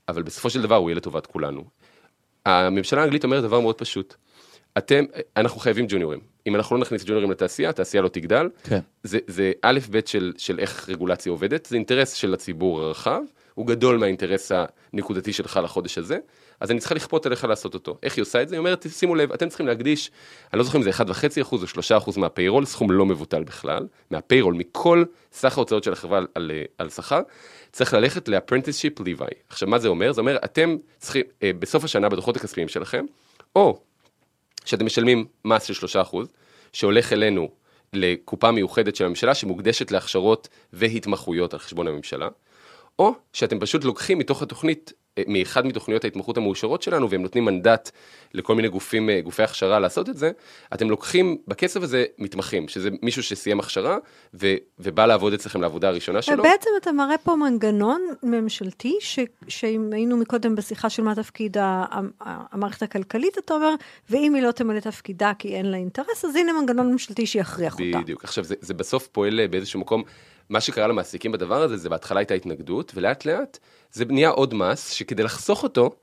[0.08, 1.64] אבל בסופו של דבר הוא יהיה לטובת כולנו.
[2.46, 4.16] הממשלה האנגלית אומרת דבר מאוד פשוט,
[4.78, 5.06] אתם,
[5.38, 6.20] אנחנו חייבים ג'וניורים.
[6.48, 8.50] אם אנחנו לא נכניס ג'וניורים לתעשייה, התעשייה לא תגדל.
[8.64, 8.80] כן.
[9.04, 13.22] זה, זה א' ב' של, של איך רגולציה עובדת, זה אינטרס של הציבור הרחב,
[13.54, 14.52] הוא גדול מהאינטרס
[14.94, 16.18] הנקודתי שלך לחודש הזה,
[16.60, 17.98] אז אני צריכה לכפות עליך לעשות אותו.
[18.04, 18.56] איך היא עושה את זה?
[18.56, 20.12] היא אומרת, שימו לב, אתם צריכים להקדיש,
[20.54, 21.04] אני לא זוכר אם זה 1.5%
[21.52, 21.58] או
[22.08, 26.90] 3% מהפיירול, סכום לא מבוטל בכלל, מהפיירול, מכל סך ההוצאות של החברה על, על, על
[26.90, 27.22] שכר,
[27.72, 29.34] צריך ללכת ל-apprenticeship levi.
[29.50, 30.12] עכשיו, מה זה אומר?
[30.12, 33.06] זה אומר, אתם צריכים, אה, בסוף השנה בדוחות הכספיים שלכם,
[33.56, 33.82] או
[34.68, 36.16] שאתם משלמים מס של 3%,
[36.74, 37.50] שהולך אלינו
[37.94, 42.28] לקופה מיוחדת של הממשלה שמוקדשת להכשרות והתמחויות על חשבון הממשלה,
[43.00, 44.94] או שאתם פשוט לוקחים מתוך התוכנית
[45.28, 47.92] מאחד מתוכניות ההתמחות המאושרות שלנו, והם נותנים מנדט
[48.34, 50.32] לכל מיני גופים, אה, גופי הכשרה לעשות את זה,
[50.74, 53.98] אתם לוקחים בכסף הזה מתמחים, שזה מישהו שסיים הכשרה,
[54.34, 56.40] ו, ובא לעבוד אצלכם לעבודה הראשונה שלו.
[56.40, 61.58] ובעצם אתה מראה פה מנגנון ממשלתי, ש, שאם היינו מקודם בשיחה של מה תפקיד
[62.20, 63.76] המערכת הכלכלית, אתה אומר,
[64.10, 68.00] ואם היא לא תמלא תפקידה כי אין לה אינטרס, אז הנה מנגנון ממשלתי שיכריח אותה.
[68.02, 68.24] בדיוק.
[68.24, 70.04] עכשיו, זה, זה בסוף פועל באיזשהו מקום.
[70.50, 73.58] מה שקרה למעסיקים בדבר הזה, זה בהתחלה הייתה התנגדות, ולאט לאט
[73.92, 75.96] זה נהיה עוד מס, שכדי לחסוך אותו,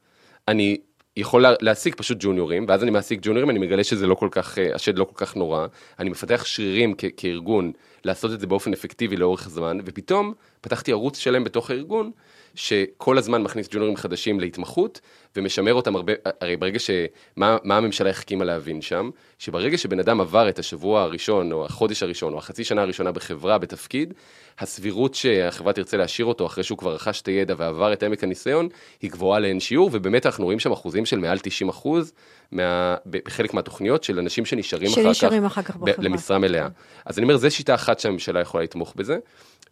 [0.48, 0.78] אני
[1.16, 4.74] יכול להעסיק פשוט ג'וניורים, ואז אני מעסיק ג'וניורים, אני מגלה שזה לא כל כך, אה,
[4.74, 5.66] השד לא כל כך נורא.
[5.98, 7.72] אני מפתח שרירים כארגון
[8.04, 12.11] לעשות את זה באופן אפקטיבי לאורך זמן, ופתאום פתחתי ערוץ שלם בתוך הארגון,
[12.55, 15.01] שכל הזמן מכניס ג'וניורים חדשים להתמחות,
[15.37, 16.90] ומשמר אותם הרבה, הרי ברגע ש...
[17.37, 19.11] מה, מה הממשלה החכימה להבין שם?
[19.38, 23.59] שברגע שבן אדם עבר את השבוע הראשון, או החודש הראשון, או החצי שנה הראשונה בחברה,
[23.59, 24.14] בתפקיד,
[24.59, 28.69] הסבירות שהחברה תרצה להשאיר אותו אחרי שהוא כבר רכש את הידע ועבר את עמק הניסיון,
[29.03, 32.12] היא גבוהה לאין שיעור, ובאמת אנחנו רואים שם אחוזים של מעל 90 אחוז,
[32.53, 36.69] מה, בחלק מהתוכניות של אנשים שנשארים, שנשארים אחר כך, כך, ב- למשרה מלאה.
[37.07, 39.19] אז אני אומר, זו שיטה אחת שהממשלה יכולה לתמוך בזה.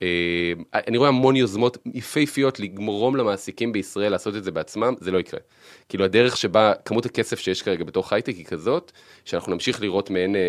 [0.02, 5.18] אה, אני רואה המון יוזמות יפהפיות לגמרום למעסיקים בישראל לעשות את זה בעצמם, זה לא
[5.18, 5.40] יקרה.
[5.88, 8.92] כאילו הדרך שבה כמות הכסף שיש כרגע בתוך הייטק היא כזאת,
[9.24, 10.40] שאנחנו נמשיך לראות מעין אה,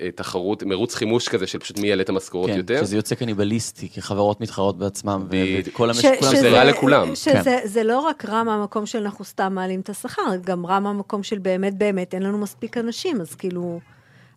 [0.00, 2.84] אה, תחרות, מרוץ חימוש כזה של פשוט מי יעלה את המשכורות כן, יותר.
[2.84, 5.68] שזה יוצא קניבליסטי, כי חברות מתחרות בעצמם, ו- בדיוק.
[5.68, 7.14] וכל המשק, כולם זה רע לכולם.
[7.14, 7.60] שזה כן.
[7.64, 11.38] זה לא רק רע מהמקום של אנחנו סתם מעלים את השכר, גם רע מהמקום של
[11.38, 13.80] באמת באמת אין לנו מספיק אנשים, אז כאילו,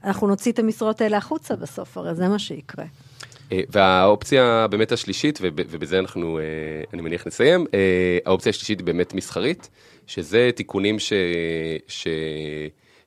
[0.04, 2.86] אנחנו נוציא את המשרות האלה החוצה בסוף, הרי זה מה שיקרה.
[3.52, 6.44] אה, והאופציה באמת השלישית, וב- ובזה אנחנו, אה,
[6.94, 9.70] אני מניח, נסיים, אה, האופציה השלישית היא באמת מסחרית,
[10.08, 11.14] שזה תיקונים ש...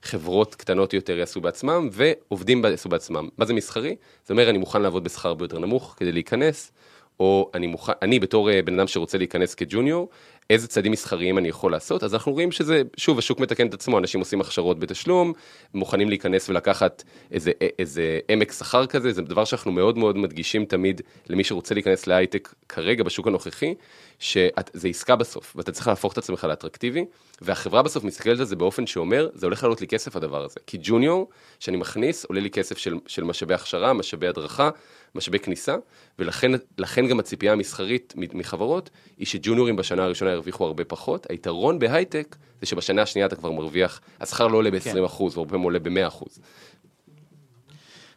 [0.02, 3.28] שחברות קטנות יותר יעשו בעצמם, ועובדים יעשו בעצמם.
[3.38, 3.96] מה זה מסחרי?
[4.26, 6.72] זה אומר, אני מוכן לעבוד בשכר הרבה יותר נמוך כדי להיכנס,
[7.20, 10.08] או אני מוכן, אני בתור בן אדם שרוצה להיכנס כג'וניור,
[10.50, 13.98] איזה צעדים מסחריים אני יכול לעשות, אז אנחנו רואים שזה, שוב, השוק מתקן את עצמו,
[13.98, 15.32] אנשים עושים הכשרות בתשלום,
[15.74, 17.02] מוכנים להיכנס ולקחת
[17.32, 22.06] איזה, איזה עמק שכר כזה, זה דבר שאנחנו מאוד מאוד מדגישים תמיד למי שרוצה להיכנס
[22.06, 23.74] להייטק כרגע בשוק הנוכחי,
[24.18, 27.04] שזה עסקה בסוף, ואתה צריך להפוך את עצמך לאטרקטיבי,
[27.40, 30.78] והחברה בסוף מסתכלת על זה באופן שאומר, זה הולך לעלות לי כסף הדבר הזה, כי
[30.82, 31.28] ג'וניור
[31.60, 34.70] שאני מכניס עולה לי כסף של, של משאבי הכשרה, משאבי הדרכה,
[35.14, 35.76] משאבי כניסה,
[36.18, 41.26] ולכן גם הציפייה המסחרית מחברות, היא שג'וניורים בשנה הראשונה ירוויחו הרבה פחות.
[41.30, 44.96] היתרון בהייטק זה שבשנה השנייה אתה כבר מרוויח, השכר לא עולה ב-20%, כן.
[44.96, 46.24] והרבה פעמים עולה ב-100%.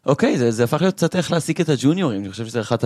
[0.06, 2.84] אוקיי, זה, זה הפך להיות קצת איך להעסיק את הג'וניורים, אני חושב שזה אחת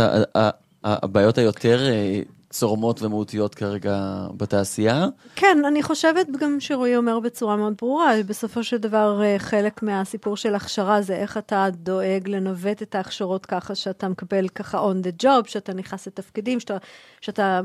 [0.84, 2.22] הבעיות היותר אה,
[2.52, 5.08] צורמות ומהותיות כרגע בתעשייה.
[5.36, 10.38] כן, אני חושבת גם שרועי אומר בצורה מאוד ברורה, בסופו של דבר אה, חלק מהסיפור
[10.38, 15.24] של הכשרה זה איך אתה דואג לנווט את ההכשרות ככה שאתה מקבל ככה on the
[15.24, 16.78] job, שאתה נכנס לתפקידים, שאתה,
[17.22, 17.62] שאתה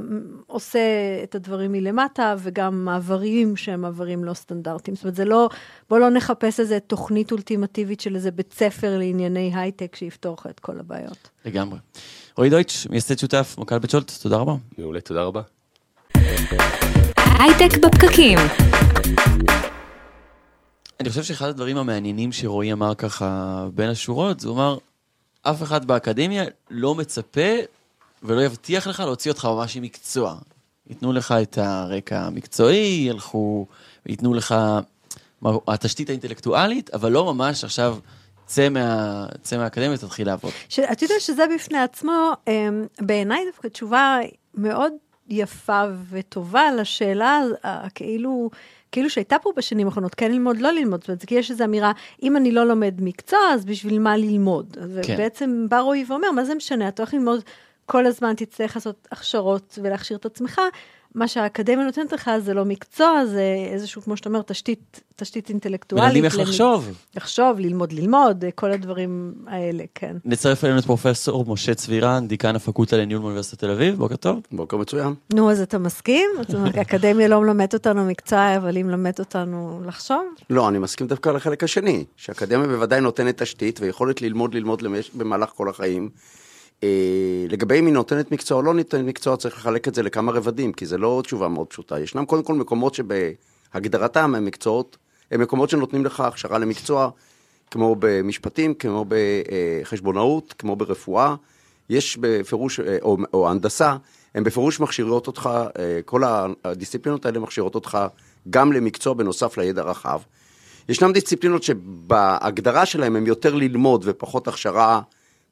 [0.46, 0.80] עושה
[1.22, 4.94] את הדברים מלמטה, וגם מעברים שהם מעברים לא סטנדרטיים.
[4.94, 5.48] זאת אומרת, זה לא,
[5.90, 10.60] בוא לא נחפש איזה תוכנית אולטימטיבית של איזה בית ספר לענייני הייטק שיפתור לך את
[10.60, 11.28] כל הבעיות.
[11.44, 11.78] לגמרי.
[12.36, 14.54] רועי דויטש, מייסד שותף, מנכ"ל בית שולט, תודה רבה.
[14.78, 15.42] מעולה, תודה רבה.
[17.38, 18.38] הייטק בפקקים.
[21.00, 24.78] אני חושב שאחד הדברים המעניינים שרועי אמר ככה בין השורות, זה הוא אמר,
[25.42, 27.50] אף אחד באקדמיה לא מצפה
[28.22, 30.34] ולא יבטיח לך להוציא אותך ממש עם מקצוע.
[30.90, 33.66] ייתנו לך את הרקע המקצועי, ילכו,
[34.06, 34.54] ייתנו לך
[35.68, 37.98] התשתית האינטלקטואלית, אבל לא ממש עכשיו
[38.46, 40.52] צא, מה, צא מהאקדמיה, תתחיל לעבוד.
[40.92, 44.18] אתה יודע שזה בפני עצמו, אמ, בעיניי דווקא תשובה
[44.54, 44.92] מאוד
[45.28, 47.42] יפה וטובה לשאלה
[47.94, 48.50] כאילו,
[48.92, 51.92] כאילו שהייתה פה בשנים האחרונות, כן ללמוד, לא ללמוד, זאת אומרת, כי יש איזו אמירה,
[52.22, 54.76] אם אני לא לומד מקצוע, אז בשביל מה ללמוד?
[55.02, 55.14] כן.
[55.14, 57.42] ובעצם בא רועי ואומר, מה זה משנה, אתה הולך ללמוד
[57.86, 60.60] כל הזמן, תצטרך לעשות הכשרות ולהכשיר את עצמך,
[61.16, 66.04] מה שהאקדמיה נותנת לך זה לא מקצוע, זה איזשהו, כמו שאתה אומר, תשתית, תשתית אינטלקטואלית.
[66.04, 66.92] מלמדים איך לחשוב.
[67.14, 70.16] לחשוב, ללמוד, ללמוד, כל הדברים האלה, כן.
[70.24, 74.40] נצרף אלינו את פרופסור משה צבירן, דיקן הפקולטה לניהול באוניברסיטת תל אביב, בוקר טוב.
[74.52, 75.14] בוקר מצוין.
[75.34, 76.30] נו, אז אתה מסכים?
[76.40, 80.24] זאת אומרת, האקדמיה לא מלמדת אותנו מקצוע, אבל היא מלמדת אותנו לחשוב?
[80.50, 85.10] לא, אני מסכים דווקא לחלק השני, שהאקדמיה בוודאי נותנת תשתית ויכולת ללמוד ללמוד למש...
[85.14, 86.08] במהלך כל החיים.
[86.80, 86.84] Uh,
[87.48, 90.72] לגבי אם היא נותנת מקצוע או לא נותנת מקצוע, צריך לחלק את זה לכמה רבדים,
[90.72, 92.00] כי זה לא תשובה מאוד פשוטה.
[92.00, 94.96] ישנם קודם כל מקומות שבהגדרתם הם מקצועות,
[95.30, 97.10] הם מקומות שנותנים לך הכשרה למקצוע,
[97.70, 101.34] כמו במשפטים, כמו בחשבונאות, כמו ברפואה.
[101.90, 103.96] יש בפירוש, או, או הנדסה,
[104.34, 105.50] הם בפירוש מכשירות אותך,
[106.04, 106.22] כל
[106.64, 107.98] הדיסציפלינות האלה מכשירות אותך
[108.50, 110.20] גם למקצוע בנוסף לידע רחב.
[110.88, 115.00] ישנם דיסציפלינות שבהגדרה שלהם הם יותר ללמוד ופחות הכשרה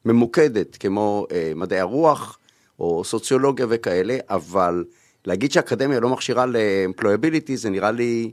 [0.05, 2.39] ממוקדת, כמו אה, מדעי הרוח
[2.79, 4.83] או סוציולוגיה וכאלה, אבל
[5.25, 8.31] להגיד שהאקדמיה לא מכשירה לאמפלויביליטי זה נראה לי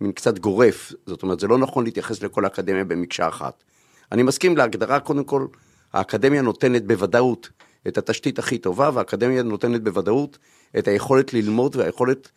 [0.00, 3.64] מין קצת גורף, זאת אומרת זה לא נכון להתייחס לכל האקדמיה במקשה אחת.
[4.12, 5.46] אני מסכים להגדרה, קודם כל,
[5.92, 7.50] האקדמיה נותנת בוודאות
[7.88, 10.38] את התשתית הכי טובה, והאקדמיה נותנת בוודאות
[10.78, 12.28] את היכולת ללמוד והיכולת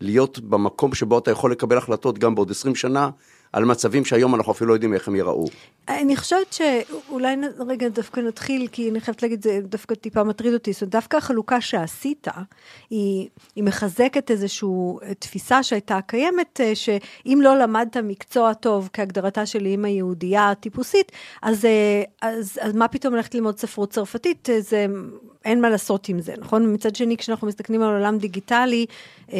[0.00, 3.10] להיות במקום שבו אתה יכול לקבל החלטות גם בעוד 20 שנה,
[3.54, 5.44] על מצבים שהיום אנחנו אפילו לא יודעים איך הם ייראו.
[5.88, 7.36] אני חושבת שאולי
[7.68, 10.72] רגע דווקא נתחיל, כי אני חייבת להגיד, זה דווקא טיפה מטריד אותי.
[10.72, 12.28] זאת אומרת, דווקא החלוקה שעשית,
[12.90, 14.68] היא, היא מחזקת איזושהי
[15.18, 21.12] תפיסה שהייתה קיימת, אה, שאם לא למדת מקצוע טוב כהגדרתה של אימא יהודייה טיפוסית,
[21.42, 24.50] אז, אה, אז, אז מה פתאום ללכת ללמוד ספרות צרפתית?
[24.50, 24.86] אה, זה,
[25.44, 26.74] אין מה לעשות עם זה, נכון?
[26.74, 28.86] מצד שני, כשאנחנו מסתכלים על עולם דיגיטלי,
[29.32, 29.38] אה,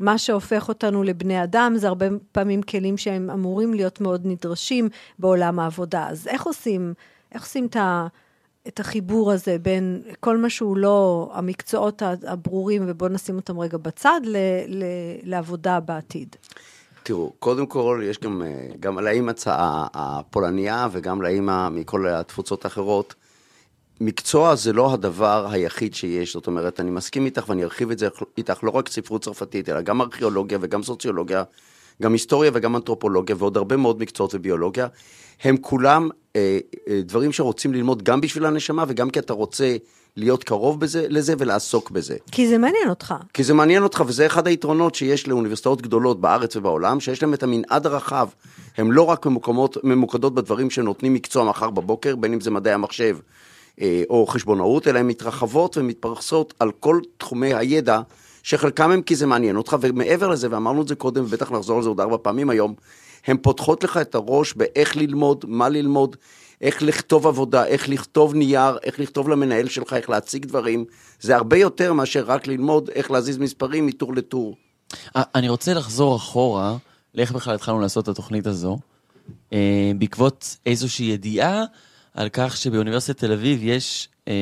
[0.00, 5.58] מה שהופך אותנו לבני אדם זה הרבה פעמים כלים שהם אמורים להיות מאוד נדרשים בעולם
[5.58, 6.08] העבודה.
[6.08, 6.94] אז איך עושים,
[7.32, 8.06] איך עושים את, ה,
[8.68, 14.20] את החיבור הזה בין כל מה שהוא לא המקצועות הברורים, ובואו נשים אותם רגע בצד,
[14.24, 14.36] ל,
[14.68, 14.84] ל,
[15.22, 16.36] לעבודה בעתיד?
[17.02, 23.14] תראו, קודם כל, יש גם, אה, גם לאימא הפולניה וגם לאימא מכל התפוצות האחרות,
[24.00, 28.08] מקצוע זה לא הדבר היחיד שיש, זאת אומרת, אני מסכים איתך ואני ארחיב את זה
[28.38, 31.42] איתך, לא רק ספרות צרפתית, אלא גם ארכיאולוגיה וגם סוציולוגיה,
[32.02, 34.86] גם היסטוריה וגם אנתרופולוגיה ועוד הרבה מאוד מקצועות וביולוגיה.
[35.42, 39.76] הם כולם אה, אה, דברים שרוצים ללמוד גם בשביל הנשמה וגם כי אתה רוצה
[40.16, 42.16] להיות קרוב בזה, לזה ולעסוק בזה.
[42.32, 43.14] כי זה מעניין אותך.
[43.34, 47.42] כי זה מעניין אותך, וזה אחד היתרונות שיש לאוניברסיטאות גדולות בארץ ובעולם, שיש להם את
[47.42, 48.28] המנעד הרחב.
[48.76, 53.16] הן לא רק ממוקמות, ממוקדות בדברים שנותנים מקצוע מחר בבוקר, בין אם זה מדעי המחשב
[54.10, 58.00] או חשבונאות, אלא הן מתרחבות ומתפרסות על כל תחומי הידע,
[58.42, 61.82] שחלקם הם כי זה מעניין אותך, ומעבר לזה, ואמרנו את זה קודם, ובטח נחזור על
[61.82, 62.74] זה עוד ארבע פעמים היום,
[63.26, 66.16] הן פותחות לך את הראש באיך ללמוד, מה ללמוד,
[66.60, 70.84] איך לכתוב עבודה, איך לכתוב נייר, איך לכתוב למנהל שלך, איך להציג דברים.
[71.20, 74.56] זה הרבה יותר מאשר רק ללמוד איך להזיז מספרים מטור לטור.
[75.16, 76.76] אה, אני רוצה לחזור אחורה,
[77.14, 78.78] לאיך בכלל התחלנו לעשות את התוכנית הזו,
[79.52, 81.64] אה, בעקבות איזושהי ידיעה
[82.14, 84.32] על כך שבאוניברסיטת תל אביב יש אה,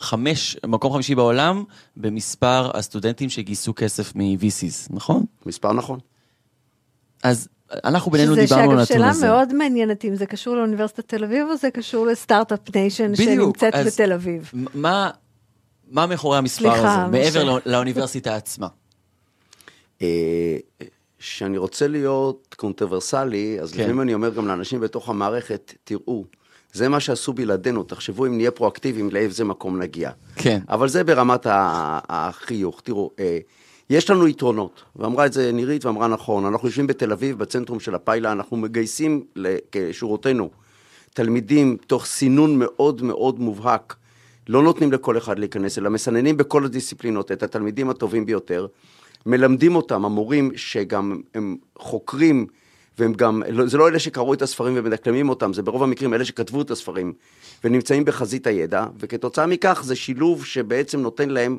[0.00, 1.64] חמש, מקום חמישי בעולם
[1.96, 5.24] במספר הסטודנטים שגייסו כסף מ-VCs, נכון?
[5.46, 5.98] מספר נכון.
[7.22, 7.48] אז
[7.84, 8.84] אנחנו בינינו דיברנו על הנתון הזה.
[8.84, 12.14] שזה שאגב שאלה מאוד מעניינת, אם זה קשור לאוניברסיטת תל אביב או זה קשור ל
[12.14, 14.50] start-up nation שנמצאת אז בתל אביב.
[14.52, 15.10] מה,
[15.90, 18.66] מה מאחורי המספר סליחה, הזה, מעבר לא, לאוניברסיטה עצמה?
[21.18, 23.80] שאני רוצה להיות controversial־י, אז כן.
[23.80, 26.24] לפעמים אני אומר גם לאנשים בתוך המערכת, תראו,
[26.72, 30.10] זה מה שעשו בלעדינו, תחשבו אם נהיה פרואקטיביים, לאיזה מקום נגיע.
[30.36, 30.60] כן.
[30.68, 32.80] אבל זה ברמת החיוך.
[32.84, 33.10] תראו,
[33.90, 37.94] יש לנו יתרונות, ואמרה את זה נירית ואמרה נכון, אנחנו יושבים בתל אביב, בצנטרום של
[37.94, 39.24] הפעילה, אנחנו מגייסים
[39.72, 40.50] כשורותינו
[41.14, 43.96] תלמידים תוך סינון מאוד מאוד מובהק,
[44.48, 48.66] לא נותנים לכל אחד להיכנס, אלא מסננים בכל הדיסציפלינות את התלמידים הטובים ביותר,
[49.26, 52.46] מלמדים אותם, המורים שגם הם חוקרים,
[52.98, 56.62] והם גם, זה לא אלה שקראו את הספרים ומדקלמים אותם, זה ברוב המקרים אלה שכתבו
[56.62, 57.12] את הספרים,
[57.64, 61.58] ונמצאים בחזית הידע, וכתוצאה מכך זה שילוב שבעצם נותן להם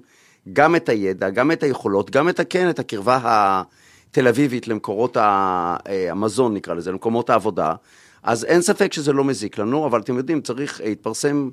[0.53, 6.53] גם את הידע, גם את היכולות, גם את הכן, את הקרבה התל אביבית למקורות המזון,
[6.53, 7.73] נקרא לזה, למקומות העבודה.
[8.23, 11.49] אז אין ספק שזה לא מזיק לנו, אבל אתם יודעים, צריך להתפרסם,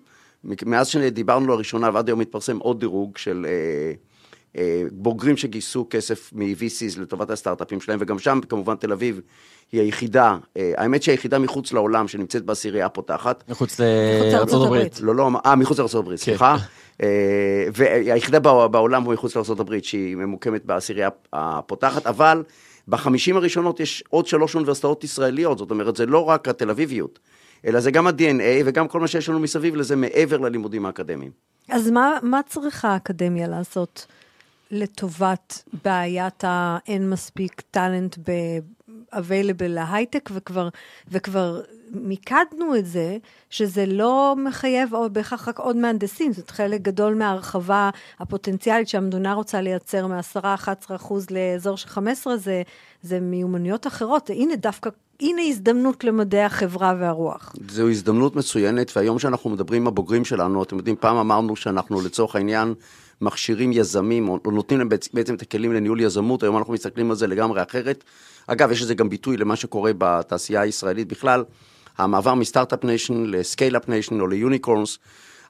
[0.66, 3.92] מאז שדיברנו לראשונה ועד היום מתפרסם עוד דירוג של אה, אה,
[4.92, 9.20] בוגרים שגייסו כסף מ-VCs לטובת הסטארט-אפים שלהם, וגם שם כמובן תל אביב
[9.72, 13.44] היא היחידה, אה, האמת שהיא היחידה מחוץ לעולם שנמצאת בעשירייה הפותחת.
[13.48, 13.80] מחוץ
[14.32, 15.00] לארצות הברית.
[15.00, 16.56] לא, לא, אה, מחוץ לארצות הברית, סליחה.
[17.74, 18.38] והיחידה
[18.68, 22.42] בעולם הוא מחוץ לארה"ב שהיא ממוקמת בעשירייה הפותחת, אבל
[22.88, 27.18] בחמישים הראשונות יש עוד שלוש אוניברסיטאות ישראליות, זאת אומרת זה לא רק התל אביביות,
[27.66, 31.30] אלא זה גם ה-DNA וגם כל מה שיש לנו מסביב לזה מעבר ללימודים האקדמיים.
[31.70, 34.06] אז מה, מה צריכה האקדמיה לעשות
[34.70, 40.68] לטובת בעיית האין מספיק טאלנט ב-available להייטק, וכבר,
[41.08, 43.16] וכבר מיקדנו את זה,
[43.50, 49.60] שזה לא מחייב או בהכרח רק עוד מהנדסים, זאת חלק גדול מההרחבה הפוטנציאלית שהמדינה רוצה
[49.60, 52.62] לייצר מ-10-11 אחוז לאזור של 15, זה,
[53.02, 54.30] זה מיומנויות אחרות.
[54.30, 57.54] הנה דווקא, הנה הזדמנות למדעי החברה והרוח.
[57.70, 62.36] זו הזדמנות מצוינת, והיום שאנחנו מדברים עם הבוגרים שלנו, אתם יודעים, פעם אמרנו שאנחנו לצורך
[62.36, 62.74] העניין,
[63.20, 67.26] מכשירים יזמים, או נותנים להם בעצם את הכלים לניהול יזמות, היום אנחנו מסתכלים על זה
[67.26, 68.04] לגמרי אחרת.
[68.46, 71.44] אגב, יש לזה גם ביטוי למה שקורה בתעשייה הישראלית בכלל.
[71.98, 74.98] המעבר מ start-up nation ל scale-up nation או ל unicorns.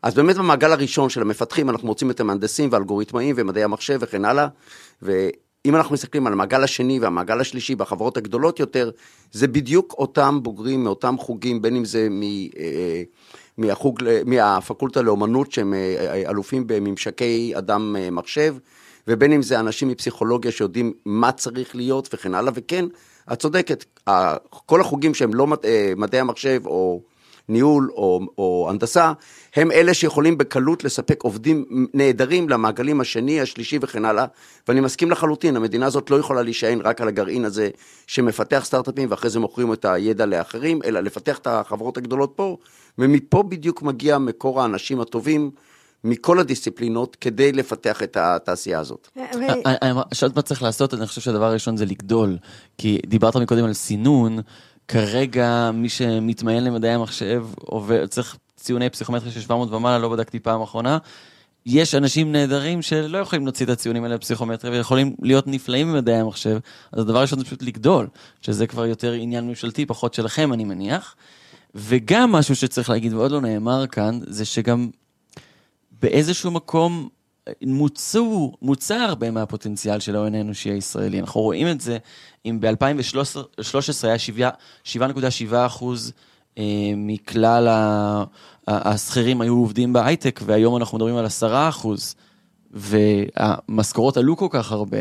[0.03, 4.49] אז באמת במעגל הראשון של המפתחים אנחנו מוצאים את המהנדסים ואלגוריתמאים ומדעי המחשב וכן הלאה.
[5.03, 8.91] ואם אנחנו מסתכלים על המעגל השני והמעגל השלישי בחברות הגדולות יותר,
[9.33, 12.23] זה בדיוק אותם בוגרים מאותם חוגים, בין אם זה מ...
[13.59, 15.75] מהחוג, מהפקולטה לאומנות שהם
[16.29, 18.55] אלופים בממשקי אדם מחשב,
[19.09, 22.85] ובין אם זה אנשים מפסיכולוגיה שיודעים מה צריך להיות וכן הלאה, וכן,
[23.33, 23.85] את צודקת,
[24.51, 25.47] כל החוגים שהם לא
[25.97, 27.01] מדעי המחשב או
[27.49, 29.13] ניהול או, או הנדסה,
[29.57, 34.27] הם אלה שיכולים בקלות לספק עובדים נהדרים למעגלים השני, השלישי וכן הלאה.
[34.69, 37.71] ואני מסכים לחלוטין, המדינה הזאת לא יכולה להישען רק על הגרעין הזה
[38.07, 42.57] שמפתח סטארט-אפים ואחרי זה מוכרים את הידע לאחרים, אלא לפתח את החברות הגדולות פה,
[42.99, 45.51] ומפה בדיוק מגיע מקור האנשים הטובים.
[46.05, 49.09] מכל הדיסציפלינות כדי לפתח את התעשייה הזאת.
[49.19, 52.39] אה, אה, שאלת מה צריך לעשות, אני חושב שהדבר הראשון זה לגדול.
[52.79, 54.39] כי דיברת מקודם על סינון,
[54.89, 60.63] כרגע מי שמתמיין למדעי המחשב עובר, צריך ציוני פסיכומטרי של 700 ומעלה, לא בדקתי פעם
[60.63, 60.99] אחרונה.
[61.67, 66.59] יש אנשים נהדרים שלא יכולים להוציא את הציונים האלה בפסיכומטרי ויכולים להיות נפלאים במדעי המחשב,
[66.93, 68.09] אז הדבר הראשון זה פשוט לגדול,
[68.43, 71.17] שזה כבר יותר עניין ממשלתי, פחות שלכם אני מניח.
[71.75, 74.91] וגם משהו שצריך להגיד ועוד לא נאמר כאן, זה שגם
[76.03, 77.09] באיזשהו מקום
[77.63, 81.21] מוצאו, מוצא הרבה מהפוטנציאל של ההון האנושי הישראלי.
[81.21, 81.99] אנחנו רואים את זה,
[82.47, 83.39] אם ב-2013
[84.03, 84.17] היה
[84.87, 86.13] 7.7 אחוז
[86.59, 86.65] אה,
[86.97, 87.69] מכלל
[88.69, 92.15] השכירים היו עובדים בהייטק, והיום אנחנו מדברים על 10 אחוז.
[92.77, 94.99] והמשכורות עלו כל כך הרבה,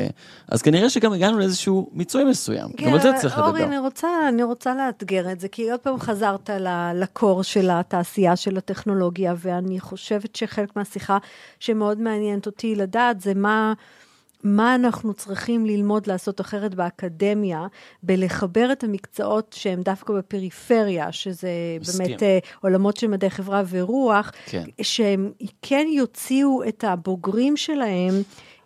[0.47, 2.69] אז כנראה שגם הגענו לאיזשהו מיצוי מסוים.
[2.77, 3.47] כן, גם על זה צריך לדבר.
[3.47, 6.49] אורי, אני רוצה, אני רוצה לאתגר את זה, כי עוד פעם חזרת
[6.95, 11.17] לקור של התעשייה של הטכנולוגיה, ואני חושבת שחלק מהשיחה
[11.59, 13.73] שמאוד מעניינת אותי לדעת זה מה...
[14.45, 17.67] מה אנחנו צריכים ללמוד לעשות אחרת באקדמיה,
[18.03, 21.49] בלחבר את המקצועות שהם דווקא בפריפריה, שזה
[21.81, 22.05] מסכים.
[22.05, 24.63] באמת uh, עולמות של מדעי חברה ורוח, כן.
[24.81, 25.31] שהם
[25.61, 28.13] כן יוציאו את הבוגרים שלהם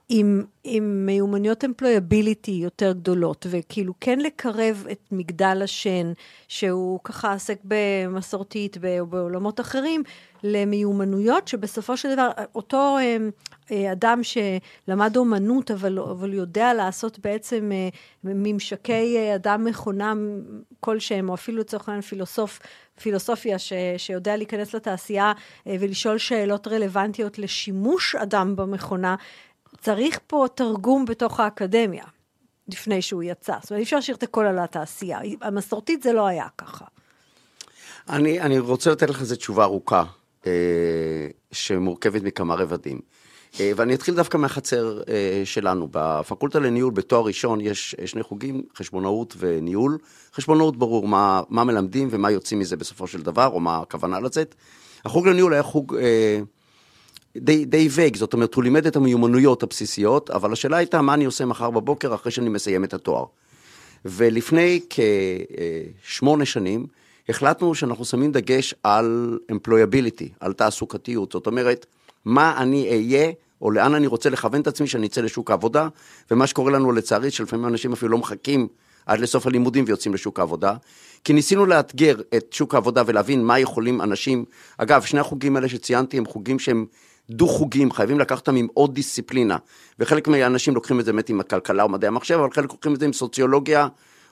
[0.09, 6.11] עם, עם מיומנויות אמפלויביליטי יותר גדולות, וכאילו כן לקרב את מגדל השן,
[6.47, 10.03] שהוא ככה עסק במסורתית או בעולמות אחרים,
[10.43, 13.17] למיומנויות שבסופו של דבר, אותו אה,
[13.71, 17.89] אה, אדם שלמד אומנות, אבל, אבל יודע לעשות בעצם אה,
[18.23, 20.13] ממשקי אדם מכונה
[20.79, 22.59] כלשהם, או אפילו לצורך העניין פילוסוף,
[23.01, 25.33] פילוסופיה ש, שיודע להיכנס לתעשייה
[25.65, 29.15] ולשאול שאלות רלוונטיות לשימוש אדם במכונה,
[29.81, 32.03] צריך פה תרגום בתוך האקדמיה,
[32.67, 33.55] לפני שהוא יצא.
[33.61, 35.19] זאת אומרת, אי אפשר להשאיר את הכל על התעשייה.
[35.41, 36.85] המסורתית זה לא היה ככה.
[38.09, 40.03] אני, אני רוצה לתת לך איזו תשובה ארוכה,
[40.47, 42.99] אה, שמורכבת מכמה רבדים.
[43.59, 45.87] אה, ואני אתחיל דווקא מהחצר אה, שלנו.
[45.91, 49.97] בפקולטה לניהול, בתואר ראשון, יש שני חוגים, חשבונאות וניהול.
[50.33, 54.55] חשבונאות ברור מה, מה מלמדים ומה יוצאים מזה בסופו של דבר, או מה הכוונה לצאת.
[55.05, 55.95] החוג לניהול היה חוג...
[55.95, 56.39] אה,
[57.39, 61.25] די, די וייג, זאת אומרת, הוא לימד את המיומנויות הבסיסיות, אבל השאלה הייתה מה אני
[61.25, 63.25] עושה מחר בבוקר אחרי שאני מסיים את התואר.
[64.05, 64.79] ולפני
[66.03, 66.85] כשמונה שנים,
[67.29, 71.85] החלטנו שאנחנו שמים דגש על employability, על תעסוקתיות, זאת אומרת,
[72.25, 75.87] מה אני אהיה, או לאן אני רוצה לכוון את עצמי שאני אצא לשוק העבודה,
[76.31, 78.67] ומה שקורה לנו לצערי, שלפעמים אנשים אפילו לא מחכים
[79.05, 80.73] עד לסוף הלימודים ויוצאים לשוק העבודה.
[81.23, 84.45] כי ניסינו לאתגר את שוק העבודה ולהבין מה יכולים אנשים,
[84.77, 86.85] אגב, שני החוגים האלה שציינתי הם חוגים שהם
[87.29, 89.57] דו-חוגים, חייבים לקחת אותם עם עוד דיסציפלינה.
[89.99, 92.99] וחלק מהאנשים לוקחים את זה באמת עם הכלכלה או מדעי המחשב, אבל חלק לוקחים את
[92.99, 93.87] זה עם סוציולוגיה,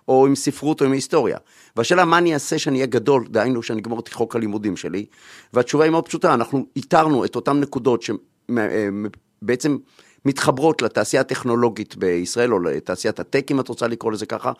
[0.07, 1.37] או עם ספרות או עם היסטוריה.
[1.75, 5.05] והשאלה מה אני אעשה שאני אהיה גדול, דהיינו שאני אגמור את חוק הלימודים שלי.
[5.53, 9.77] והתשובה היא מאוד פשוטה, אנחנו איתרנו את אותן נקודות שבעצם
[10.25, 14.51] מתחברות לתעשייה הטכנולוגית בישראל, או לתעשיית הטק, אם את רוצה לקרוא לזה ככה,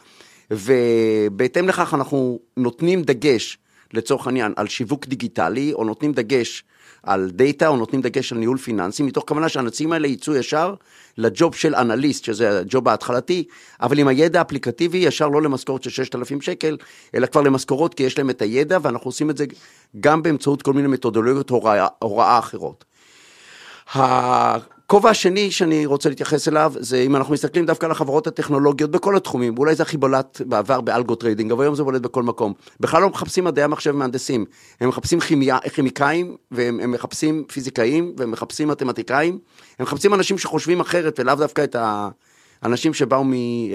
[0.52, 3.58] ובהתאם לכך אנחנו נותנים דגש,
[3.93, 6.63] לצורך העניין, על שיווק דיגיטלי, או נותנים דגש
[7.04, 10.73] על דאטה, או נותנים דגש על ניהול פיננסי, מתוך כוונה שהנציגים האלה יצאו ישר
[11.17, 13.43] לג'וב של אנליסט, שזה הג'וב ההתחלתי,
[13.82, 16.78] אבל עם הידע האפליקטיבי, ישר לא למשכורת של 6,000 שקל,
[17.15, 19.45] אלא כבר למשכורות, כי יש להם את הידע, ואנחנו עושים את זה
[20.00, 22.86] גם באמצעות כל מיני מתודולוגיות הוראה, הוראה אחרות.
[24.89, 29.17] הכובע השני שאני רוצה להתייחס אליו, זה אם אנחנו מסתכלים דווקא על החברות הטכנולוגיות בכל
[29.17, 32.54] התחומים, אולי זה הכי בולט בעבר ב algo trading, אבל היום זה בולט בכל מקום.
[32.80, 34.45] בכלל לא מחפשים מדעי המחשב ומהנדסים,
[34.82, 39.39] הם מחפשים כימיה, כימיקאים, והם מחפשים פיזיקאים, והם מחפשים מתמטיקאים,
[39.80, 42.10] הם מחפשים אנשים שחושבים אחרת ולאו דווקא את ה...
[42.63, 43.34] אנשים שבאו מ...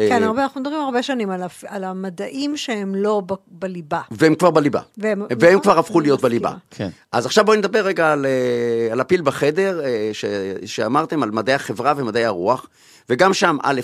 [0.08, 4.00] כן, הרבה, אנחנו מדברים הרבה שנים על, על המדעים שהם לא ב, בליבה.
[4.10, 4.80] והם כבר בליבה.
[4.98, 6.52] והם, והם כבר הפכו להיות בליבה.
[6.70, 6.88] כן.
[7.12, 10.24] אז עכשיו בואי נדבר רגע על, אה, על הפיל בחדר, אה, ש,
[10.64, 12.66] שאמרתם על מדעי החברה ומדעי הרוח,
[13.08, 13.80] וגם שם, א',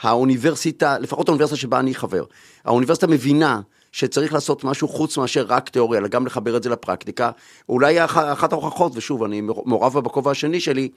[0.00, 2.24] האוניברסיטה, לפחות האוניברסיטה שבה אני חבר,
[2.64, 3.60] האוניברסיטה מבינה
[3.92, 7.30] שצריך לעשות משהו חוץ מאשר רק תיאוריה, אלא גם לחבר את זה לפרקטיקה.
[7.68, 10.88] אולי אחת ההוכחות, ושוב, אני מעורב בה בכובע השני שלי, אה,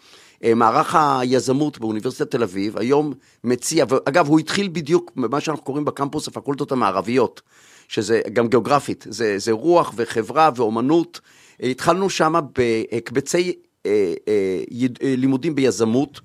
[0.56, 6.28] מערך היזמות באוניברסיטת תל אביב, היום מציע, ואגב, הוא התחיל בדיוק במה שאנחנו קוראים בקמפוס
[6.28, 7.42] הפקולטות המערביות,
[7.88, 11.20] שזה גם גיאוגרפית, זה, זה רוח וחברה ואומנות.
[11.60, 13.54] התחלנו שם בהקבצי
[13.86, 14.62] אה, אה,
[15.04, 16.20] אה, לימודים ביזמות,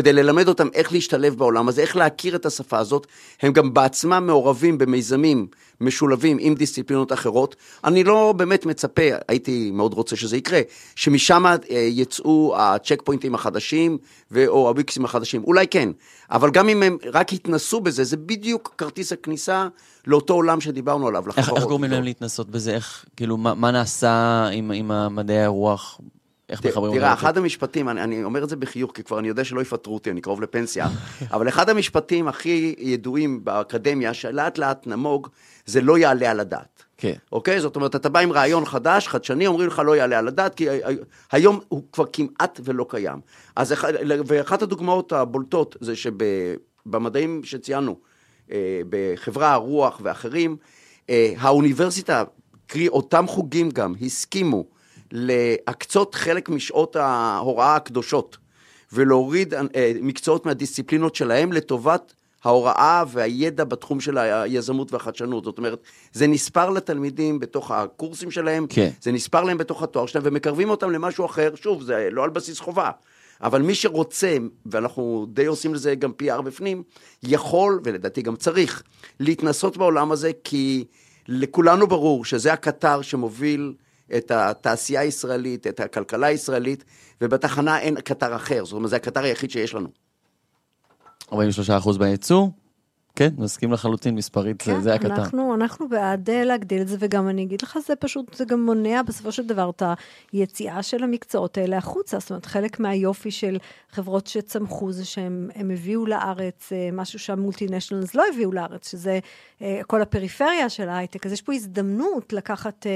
[0.00, 3.06] כדי ללמד אותם איך להשתלב בעולם הזה, איך להכיר את השפה הזאת.
[3.42, 5.46] הם גם בעצמם מעורבים במיזמים
[5.80, 7.56] משולבים עם דיסציפלינות אחרות.
[7.84, 10.60] אני לא באמת מצפה, הייתי מאוד רוצה שזה יקרה,
[10.94, 13.98] שמשם אה, יצאו הצ'ק פוינטים החדשים
[14.46, 15.44] או הוויקסים החדשים.
[15.44, 15.88] אולי כן,
[16.30, 19.68] אבל גם אם הם רק יתנסו בזה, זה בדיוק כרטיס הכניסה
[20.06, 21.58] לאותו עולם שדיברנו עליו, איך, לחברות.
[21.58, 22.74] איך גורמים להם להתנסות בזה?
[22.74, 26.00] איך, כאילו, מה, מה נעשה עם, עם מדעי הרוח?
[26.50, 27.12] איך מחברים תראה?
[27.12, 30.10] אחד המשפטים, אני, אני אומר את זה בחיוך, כי כבר אני יודע שלא יפטרו אותי,
[30.10, 30.86] אני קרוב לפנסיה,
[31.34, 35.28] אבל אחד המשפטים הכי ידועים באקדמיה, שלאט לאט נמוג,
[35.66, 36.84] זה לא יעלה על הדעת.
[36.96, 37.14] כן.
[37.32, 37.60] אוקיי?
[37.60, 40.66] זאת אומרת, אתה בא עם רעיון חדש, חדשני, אומרים לך לא יעלה על הדעת, כי
[41.32, 43.20] היום הוא כבר כמעט ולא קיים.
[43.56, 43.74] אז
[44.26, 47.96] ואחת הדוגמאות הבולטות זה שבמדעים שציינו,
[48.52, 50.56] אה, בחברה הרוח ואחרים,
[51.10, 52.24] אה, האוניברסיטה,
[52.66, 54.64] קרי אותם חוגים גם, הסכימו
[55.12, 58.36] להקצות חלק משעות ההוראה הקדושות
[58.92, 62.12] ולהוריד אה, מקצועות מהדיסציפלינות שלהם לטובת
[62.44, 65.44] ההוראה והידע בתחום של היזמות והחדשנות.
[65.44, 65.78] זאת אומרת,
[66.12, 68.90] זה נספר לתלמידים בתוך הקורסים שלהם, כן.
[69.00, 72.60] זה נספר להם בתוך התואר שלהם, ומקרבים אותם למשהו אחר, שוב, זה לא על בסיס
[72.60, 72.90] חובה.
[73.42, 74.36] אבל מי שרוצה,
[74.66, 76.82] ואנחנו די עושים לזה גם PR בפנים,
[77.22, 78.82] יכול, ולדעתי גם צריך,
[79.20, 80.84] להתנסות בעולם הזה, כי
[81.28, 83.74] לכולנו ברור שזה הקטר שמוביל
[84.16, 86.84] את התעשייה הישראלית, את הכלכלה הישראלית,
[87.20, 89.88] ובתחנה אין קטר אחר, זאת אומרת, זה הקטר היחיד שיש לנו.
[91.32, 91.36] 43%
[91.98, 92.46] בייצוא?
[93.16, 95.10] כן, מסכים לחלוטין, מספרית, זה, זה הקטן.
[95.10, 98.62] אנחנו, אנחנו בעד אה, להגדיל את זה, וגם אני אגיד לך, זה פשוט, זה גם
[98.62, 99.82] מונע בסופו של דבר את
[100.32, 102.18] היציאה של המקצועות האלה החוצה.
[102.18, 103.58] זאת אומרת, חלק מהיופי של
[103.90, 109.18] חברות שצמחו זה שהם הם הביאו לארץ אה, משהו שהמולטינשנלס לא הביאו לארץ, שזה
[109.62, 111.26] אה, כל הפריפריה של ההייטק.
[111.26, 112.86] אז יש פה הזדמנות לקחת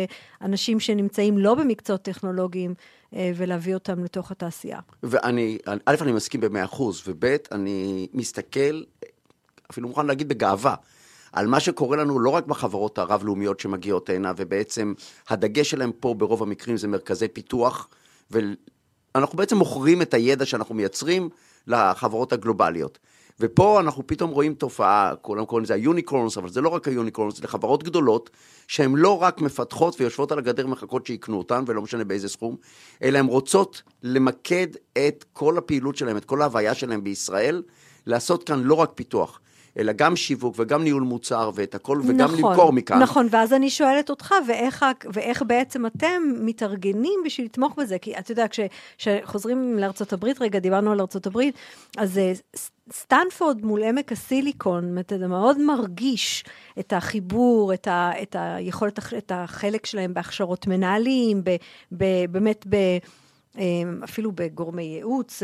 [0.43, 2.75] אנשים שנמצאים לא במקצועות טכנולוגיים
[3.37, 4.79] ולהביא אותם לתוך התעשייה.
[5.03, 8.83] ואני, א', אני מסכים במאה אחוז, וב', אני מסתכל,
[9.75, 10.75] אפילו מוכן להגיד בגאווה,
[11.33, 14.95] על מה שקורה לנו לא רק בחברות הרב-לאומיות שמגיעות הנה, ובעצם
[15.29, 17.89] הדגש שלהם פה ברוב המקרים זה מרכזי פיתוח,
[18.31, 21.29] ואנחנו בעצם מוכרים את הידע שאנחנו מייצרים
[21.67, 22.99] לחברות הגלובליות.
[23.41, 27.49] ופה אנחנו פתאום רואים תופעה, כולם קוראים לזה היוניקורנס, אבל זה לא רק היוניקורנס, זה
[27.49, 28.31] חברות גדולות,
[28.69, 32.57] שהן לא רק מפתחות ויושבות על הגדר מחכות שיקנו אותן, ולא משנה באיזה סכום,
[33.03, 37.63] אלא הן רוצות למקד את כל הפעילות שלהן, את כל ההוויה שלהן בישראל,
[38.07, 39.41] לעשות כאן לא רק פיתוח,
[39.79, 43.03] אלא גם שיווק וגם ניהול מוצר ואת הכל, וגם נכון, למכור מכאן.
[43.03, 47.99] נכון, ואז אני שואלת אותך, ואיך, ואיך בעצם אתם מתארגנים בשביל לתמוך בזה?
[47.99, 48.61] כי אתה יודע, כש-
[48.99, 51.55] כשחוזרים לארצות הברית, רגע, דיברנו על ארצות הברית,
[51.97, 52.33] אז אה,
[52.93, 56.45] סטנפורד מול עמק הסיליקון, אתה מאוד מרגיש
[56.79, 61.57] את החיבור, את, ה, את היכולת, את החלק שלהם בהכשרות מנהלים, ב,
[61.93, 62.77] ב, באמת ב...
[63.59, 65.43] אמ, אפילו בגורמי ייעוץ,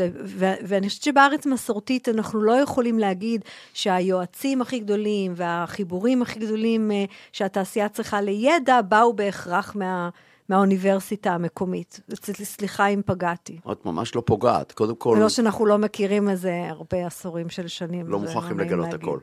[0.67, 3.41] ואני חושבת שבארץ מסורתית אנחנו לא יכולים להגיד
[3.73, 10.09] שהיועצים הכי גדולים והחיבורים הכי גדולים אה, שהתעשייה צריכה לידע באו בהכרח מה,
[10.49, 11.99] מהאוניברסיטה המקומית.
[12.43, 13.59] סליחה אם פגעתי.
[13.71, 15.17] את ממש לא פוגעת, קודם כל...
[15.19, 18.07] לא שאנחנו לא מכירים איזה הרבה עשורים של שנים.
[18.07, 18.93] לא מוכרחים לגלות.
[18.93, 19.19] הכל.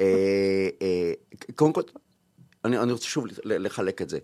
[0.00, 1.12] אה, אה,
[1.54, 1.82] קודם כל,
[2.64, 4.18] אני, אני רוצה שוב לחלק את זה.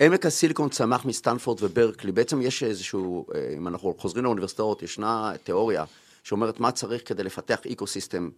[0.00, 5.84] עמק הסיליקון צמח מסטנפורד וברקלי, בעצם יש איזשהו, אה, אם אנחנו חוזרים לאוניברסיטאות, ישנה תיאוריה
[6.22, 8.28] שאומרת מה צריך כדי לפתח אקו-סיסטם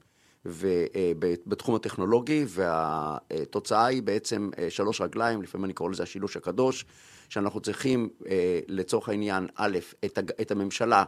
[0.47, 1.13] אה,
[1.47, 6.85] בתחום הטכנולוגי, והתוצאה היא בעצם אה, שלוש רגליים, לפעמים אני קורא לזה השילוש הקדוש,
[7.29, 8.09] שאנחנו צריכים
[8.69, 9.79] לצורך העניין, א',
[10.41, 11.05] את, הממשלה,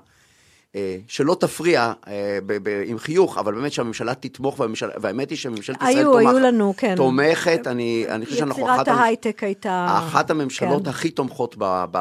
[1.09, 2.39] שלא תפריע אה,
[2.87, 4.61] עם חיוך, אבל באמת שהממשלה תתמוך,
[5.01, 6.29] והאמת היא שממשלת ישראל היו, תומכת.
[6.29, 6.97] היו לנו, כן.
[6.97, 9.87] תומכת, אני, אני חושב שאנחנו יצירת אחת, המ- ההייטק הייתה...
[9.99, 10.89] אחת הממשלות כן.
[10.91, 11.57] הכי תומכות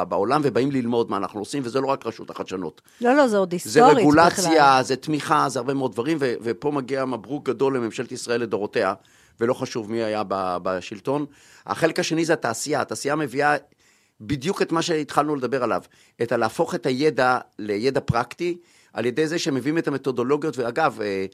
[0.10, 2.82] בעולם, ובאים ללמוד מה אנחנו עושים, וזה לא רק רשות החדשנות.
[3.02, 4.00] לא, לא, זה עוד זה היסטורית בכלל.
[4.02, 8.94] רגולציה, זה תמיכה, זה הרבה מאוד דברים, ופה מגיע מברוק גדול לממשלת ישראל לדורותיה,
[9.40, 10.24] ולא חשוב מי היה
[10.64, 11.26] בשלטון.
[11.68, 13.56] החלק השני זה התעשייה, התעשייה מביאה
[14.22, 15.82] בדיוק את מה שהתחלנו לדבר עליו,
[16.22, 18.58] את הלהפוך את הידע לידע פרקטי,
[18.94, 21.26] על ידי זה שהם מביאים את המתודולוגיות, ואגב, אה,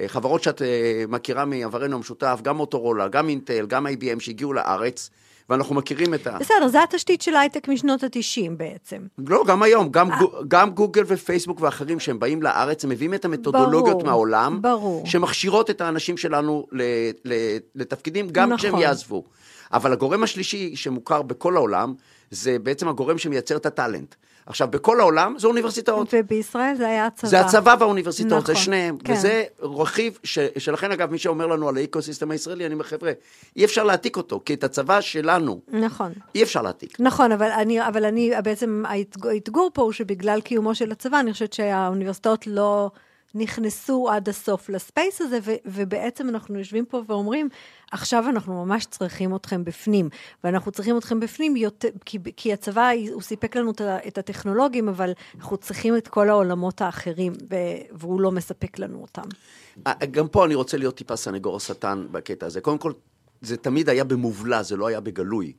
[0.00, 5.10] אה, חברות שאת אה, מכירה מעברנו המשותף, גם מוטורולה, גם אינטל, גם IBM שהגיעו לארץ,
[5.50, 6.38] ואנחנו מכירים את ה...
[6.38, 9.06] בסדר, זה התשתית של הייטק משנות ה-90 בעצם.
[9.18, 13.24] לא, גם היום, גם, גו, גם גוגל ופייסבוק ואחרים שהם באים לארץ, הם מביאים את
[13.24, 15.06] המתודולוגיות ברור, מהעולם, ברור.
[15.06, 16.82] שמכשירות את האנשים שלנו ל,
[17.24, 17.32] ל,
[17.74, 18.58] לתפקידים, גם נכון.
[18.58, 19.24] כשהם יעזבו.
[19.72, 21.94] אבל הגורם השלישי שמוכר בכל העולם,
[22.34, 24.14] זה בעצם הגורם שמייצר את ה talent.
[24.46, 26.08] עכשיו, בכל העולם זה אוניברסיטאות.
[26.12, 27.28] ובישראל זה היה הצבא.
[27.30, 28.96] זה הצבא והאוניברסיטאות, זה נכון, שניהם.
[28.98, 29.12] כן.
[29.12, 33.12] וזה רכיב ש, שלכן, אגב, מי שאומר לנו על האקו-סיסטם הישראלי, אני אומר, חבר'ה,
[33.56, 36.12] אי אפשר להעתיק אותו, כי את הצבא שלנו נכון.
[36.34, 37.00] אי אפשר להעתיק.
[37.00, 41.32] נכון, אבל אני, אבל אני, בעצם האתג- האתגור פה הוא שבגלל קיומו של הצבא, אני
[41.32, 42.90] חושבת שהאוניברסיטאות לא
[43.34, 47.48] נכנסו עד הסוף לספייס הזה, ו, ובעצם אנחנו יושבים פה ואומרים,
[47.94, 50.08] עכשיו אנחנו ממש צריכים אתכם בפנים,
[50.44, 53.72] ואנחנו צריכים אתכם בפנים יותר, כי, כי הצבא, הוא סיפק לנו
[54.08, 57.32] את הטכנולוגים, אבל אנחנו צריכים את כל העולמות האחרים,
[57.92, 59.22] והוא לא מספק לנו אותם.
[59.86, 62.60] אה, גם פה אני רוצה להיות טיפה סנגור השטן בקטע הזה.
[62.60, 62.92] קודם כל,
[63.40, 65.52] זה תמיד היה במובלע, זה לא היה בגלוי.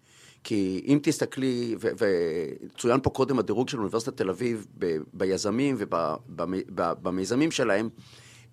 [0.44, 7.90] כי אם תסתכלי, וצוין פה קודם הדירוג של אוניברסיטת תל אביב ב- ביזמים ובמיזמים שלהם,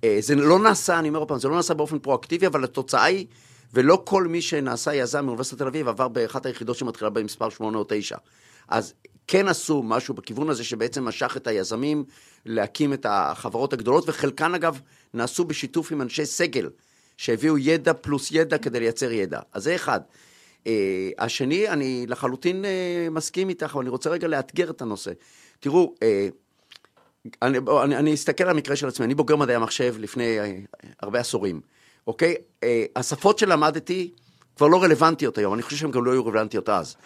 [0.04, 3.04] אה, זה לא נעשה, אני אומר עוד פעם, זה לא נעשה באופן פרואקטיבי, אבל התוצאה
[3.04, 3.26] היא,
[3.74, 7.84] ולא כל מי שנעשה יזם מאוניברסיטת תל אביב עבר באחת היחידות שמתחילה במספר 8 או
[7.88, 8.16] 9.
[8.68, 8.94] אז
[9.26, 12.04] כן עשו משהו בכיוון הזה שבעצם משך את היזמים
[12.46, 14.80] להקים את החברות הגדולות, וחלקן אגב
[15.14, 16.70] נעשו בשיתוף עם אנשי סגל,
[17.16, 19.40] שהביאו ידע פלוס ידע כדי לייצר ידע.
[19.52, 20.00] אז זה אחד.
[20.64, 20.64] Uh,
[21.18, 25.10] השני, אני לחלוטין uh, מסכים איתך, אבל אני רוצה רגע לאתגר את הנושא.
[25.60, 30.38] תראו, uh, אני, אני, אני אסתכל על המקרה של עצמי, אני בוגר מדעי המחשב לפני
[30.40, 31.60] uh, הרבה עשורים,
[32.06, 32.34] אוקיי?
[32.34, 32.64] Uh,
[32.96, 34.10] השפות שלמדתי
[34.56, 36.96] כבר לא רלוונטיות היום, אני חושב שהן גם לא היו רלוונטיות אז.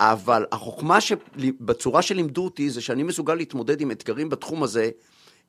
[0.00, 4.90] אבל החוכמה שבצורה שלימדו אותי זה שאני מסוגל להתמודד עם אתגרים בתחום הזה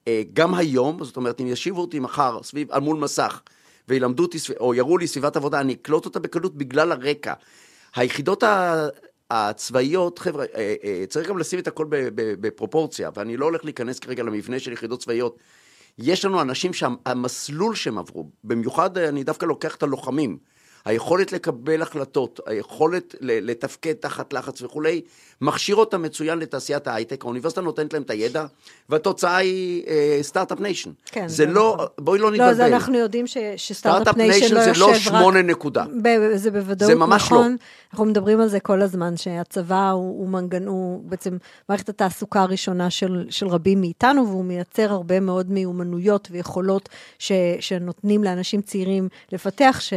[0.08, 3.41] אה, גם היום, זאת אומרת, אם ישיבו אותי מחר סביב, על מול מסך,
[3.88, 7.34] וילמדו אותי, או יראו לי סביבת עבודה, אני אקלוט אותה בקלות בגלל הרקע.
[7.95, 8.43] היחידות
[9.32, 11.86] הצבאיות, חבר'ה, אה, אה, צריך גם לשים את הכל
[12.16, 15.38] בפרופורציה, ואני לא הולך להיכנס כרגע למבנה של יחידות צבאיות.
[15.98, 20.38] יש לנו אנשים שהמסלול שהם עברו, במיוחד אה, אני דווקא לוקח את הלוחמים,
[20.86, 25.01] היכולת לקבל החלטות, היכולת לתפקד תחת לחץ וכולי,
[25.41, 28.45] מכשיר אותם מצוין לתעשיית ההייטק, האוניברסיטה נותנת להם את הידע,
[28.89, 29.83] והתוצאה היא
[30.22, 30.89] start-up nation.
[31.05, 31.88] כן, זה זה לא, נכון.
[31.99, 32.45] בואי לא נתבלבל.
[32.45, 34.95] לא, אז אנחנו יודעים ש start-up start-up nation nation לא זה יושב לא רק...
[34.95, 35.86] שמונה נקודה.
[36.01, 37.51] ב- זה בוודאות זה ממש נכון.
[37.51, 37.57] לא.
[37.91, 41.38] אנחנו מדברים על זה כל הזמן, שהצבא הוא, הוא מנגן, הוא בעצם
[41.69, 48.23] מערכת התעסוקה הראשונה של, של רבים מאיתנו, והוא מייצר הרבה מאוד מיומנויות ויכולות ש, שנותנים
[48.23, 49.93] לאנשים צעירים לפתח, ש,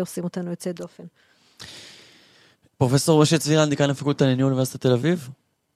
[0.00, 1.04] שבאמת עושים אותנו יוצאי דופן.
[2.78, 5.28] פרופסור משה צבירן, דיקן הפקולטה לניהול אוניברסיטת תל אביב,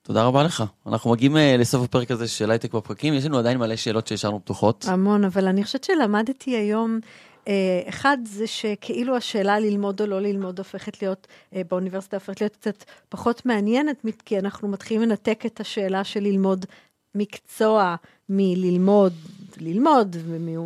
[0.02, 0.64] תודה רבה לך.
[0.86, 4.40] אנחנו מגיעים אה, לסוף הפרק הזה של הייטק בפקקים, יש לנו עדיין מלא שאלות שהשארנו
[4.40, 4.84] פתוחות.
[4.88, 7.00] המון, אבל אני חושבת שלמדתי היום,
[7.48, 12.56] אה, אחד זה שכאילו השאלה ללמוד או לא ללמוד הופכת להיות, אה, באוניברסיטה הופכת להיות
[12.56, 16.66] קצת פחות מעניינת, כי אנחנו מתחילים לנתק את השאלה של ללמוד
[17.14, 17.94] מקצוע
[18.28, 19.12] מללמוד,
[19.60, 20.16] ללמוד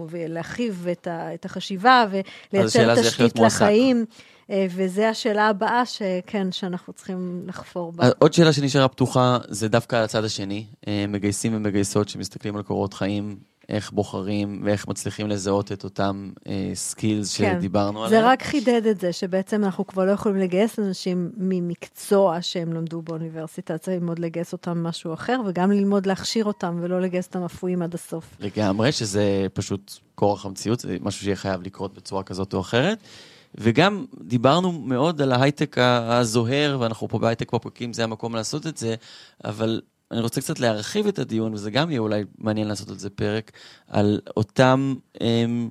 [0.09, 2.07] ולהרחיב את, את החשיבה
[2.53, 3.39] ולייצר תשתית.
[3.39, 4.05] לחיים.
[4.51, 8.05] אה, וזו השאלה הבאה שכן, שאנחנו צריכים לחפור בה.
[8.05, 10.65] אה, עוד שאלה שנשארה פתוחה, זה דווקא על הצד השני.
[10.89, 13.37] אה, מגייסים ומגייסות שמסתכלים על קורות חיים,
[13.69, 16.31] איך בוחרים ואיך מצליחים לזהות את אותם
[16.75, 18.23] skills שדיברנו עליהם.
[18.23, 18.27] כן.
[18.27, 23.03] זה רק חידד את זה, שבעצם אנחנו כבר לא יכולים לגייס אנשים ממקצוע שהם למדו
[23.03, 27.83] באוניברסיטה, צריך ללמוד לגייס אותם משהו אחר, וגם ללמוד להכשיר אותם ולא לגייס אותם אפויים
[27.83, 28.25] עד הסוף.
[28.41, 32.99] לגמרי, שזה פשוט כורח המציאות, זה משהו שיהיה חייב לקרות בצורה כזאת או אחרת.
[33.55, 38.95] וגם דיברנו מאוד על ההייטק הזוהר, ואנחנו פה בהייטק בפקקים, זה המקום לעשות את זה,
[39.45, 39.81] אבל
[40.11, 43.53] אני רוצה קצת להרחיב את הדיון, וזה גם יהיה אולי מעניין לעשות על זה פרק,
[43.89, 45.69] על אותם הם,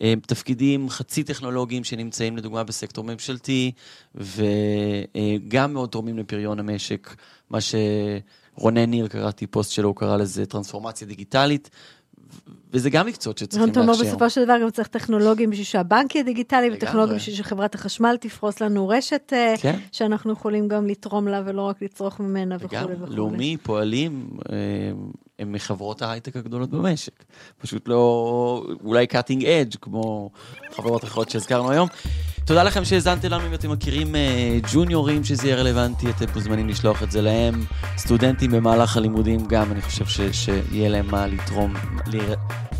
[0.00, 3.72] הם, תפקידים חצי טכנולוגיים שנמצאים לדוגמה בסקטור ממשלתי,
[4.14, 7.16] וגם מאוד תורמים לפריון המשק,
[7.50, 11.70] מה שרונן ניר, קראתי פוסט שלו, הוא קרא לזה טרנספורמציה דיגיטלית.
[12.72, 14.08] וזה גם מקצועות שצריכים אתה אומר, להכשיר.
[14.08, 16.70] בסופו של דבר גם צריך טכנולוגים בשביל שהבנק יהיה דיגיטלי.
[16.72, 19.78] וטכנולוגים בשביל שחברת החשמל תפרוס לנו רשת, אה, כן.
[19.92, 23.16] שאנחנו יכולים גם לתרום לה ולא רק לצרוך ממנה וכולי וגם וכולי.
[23.16, 24.56] לאומי, פועלים, אה,
[25.38, 27.24] הם מחברות ההייטק הגדולות במשק.
[27.58, 30.30] פשוט לא, אולי cutting edge, כמו
[30.76, 31.88] חברות אחרות שהזכרנו היום.
[32.44, 37.02] תודה לכם שהאזנתם לנו, אם אתם מכירים אה, ג'וניורים שזה יהיה רלוונטי, אתם מוזמנים לשלוח
[37.02, 37.64] את זה להם.
[37.98, 41.74] סטודנטים במהלך הלימודים גם, אני חושב ש, שיהיה להם מה לתרום,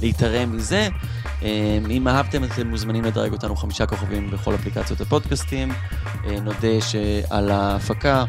[0.02, 0.88] להתערם מזה.
[1.42, 5.72] אה, אם אהבתם, אתם מוזמנים לדרג אותנו חמישה כוכבים בכל אפליקציות הפודקאסטים.
[6.24, 8.24] אה, נודה שעל ההפקה,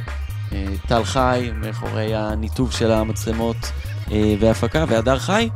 [0.88, 3.58] טל חי, מאחורי הניתוב של המצלמות
[4.12, 5.50] אה, וההפקה, והדר חי.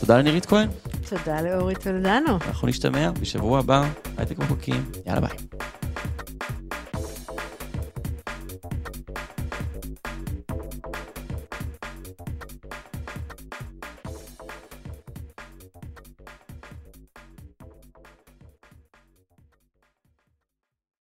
[0.00, 0.68] תודה לנירית כהן.
[1.08, 2.38] תודה לאורית ולדנו.
[2.48, 4.84] אנחנו נשתמע בשבוע הבא, הייטק בפרקים.
[5.06, 5.36] יאללה ביי.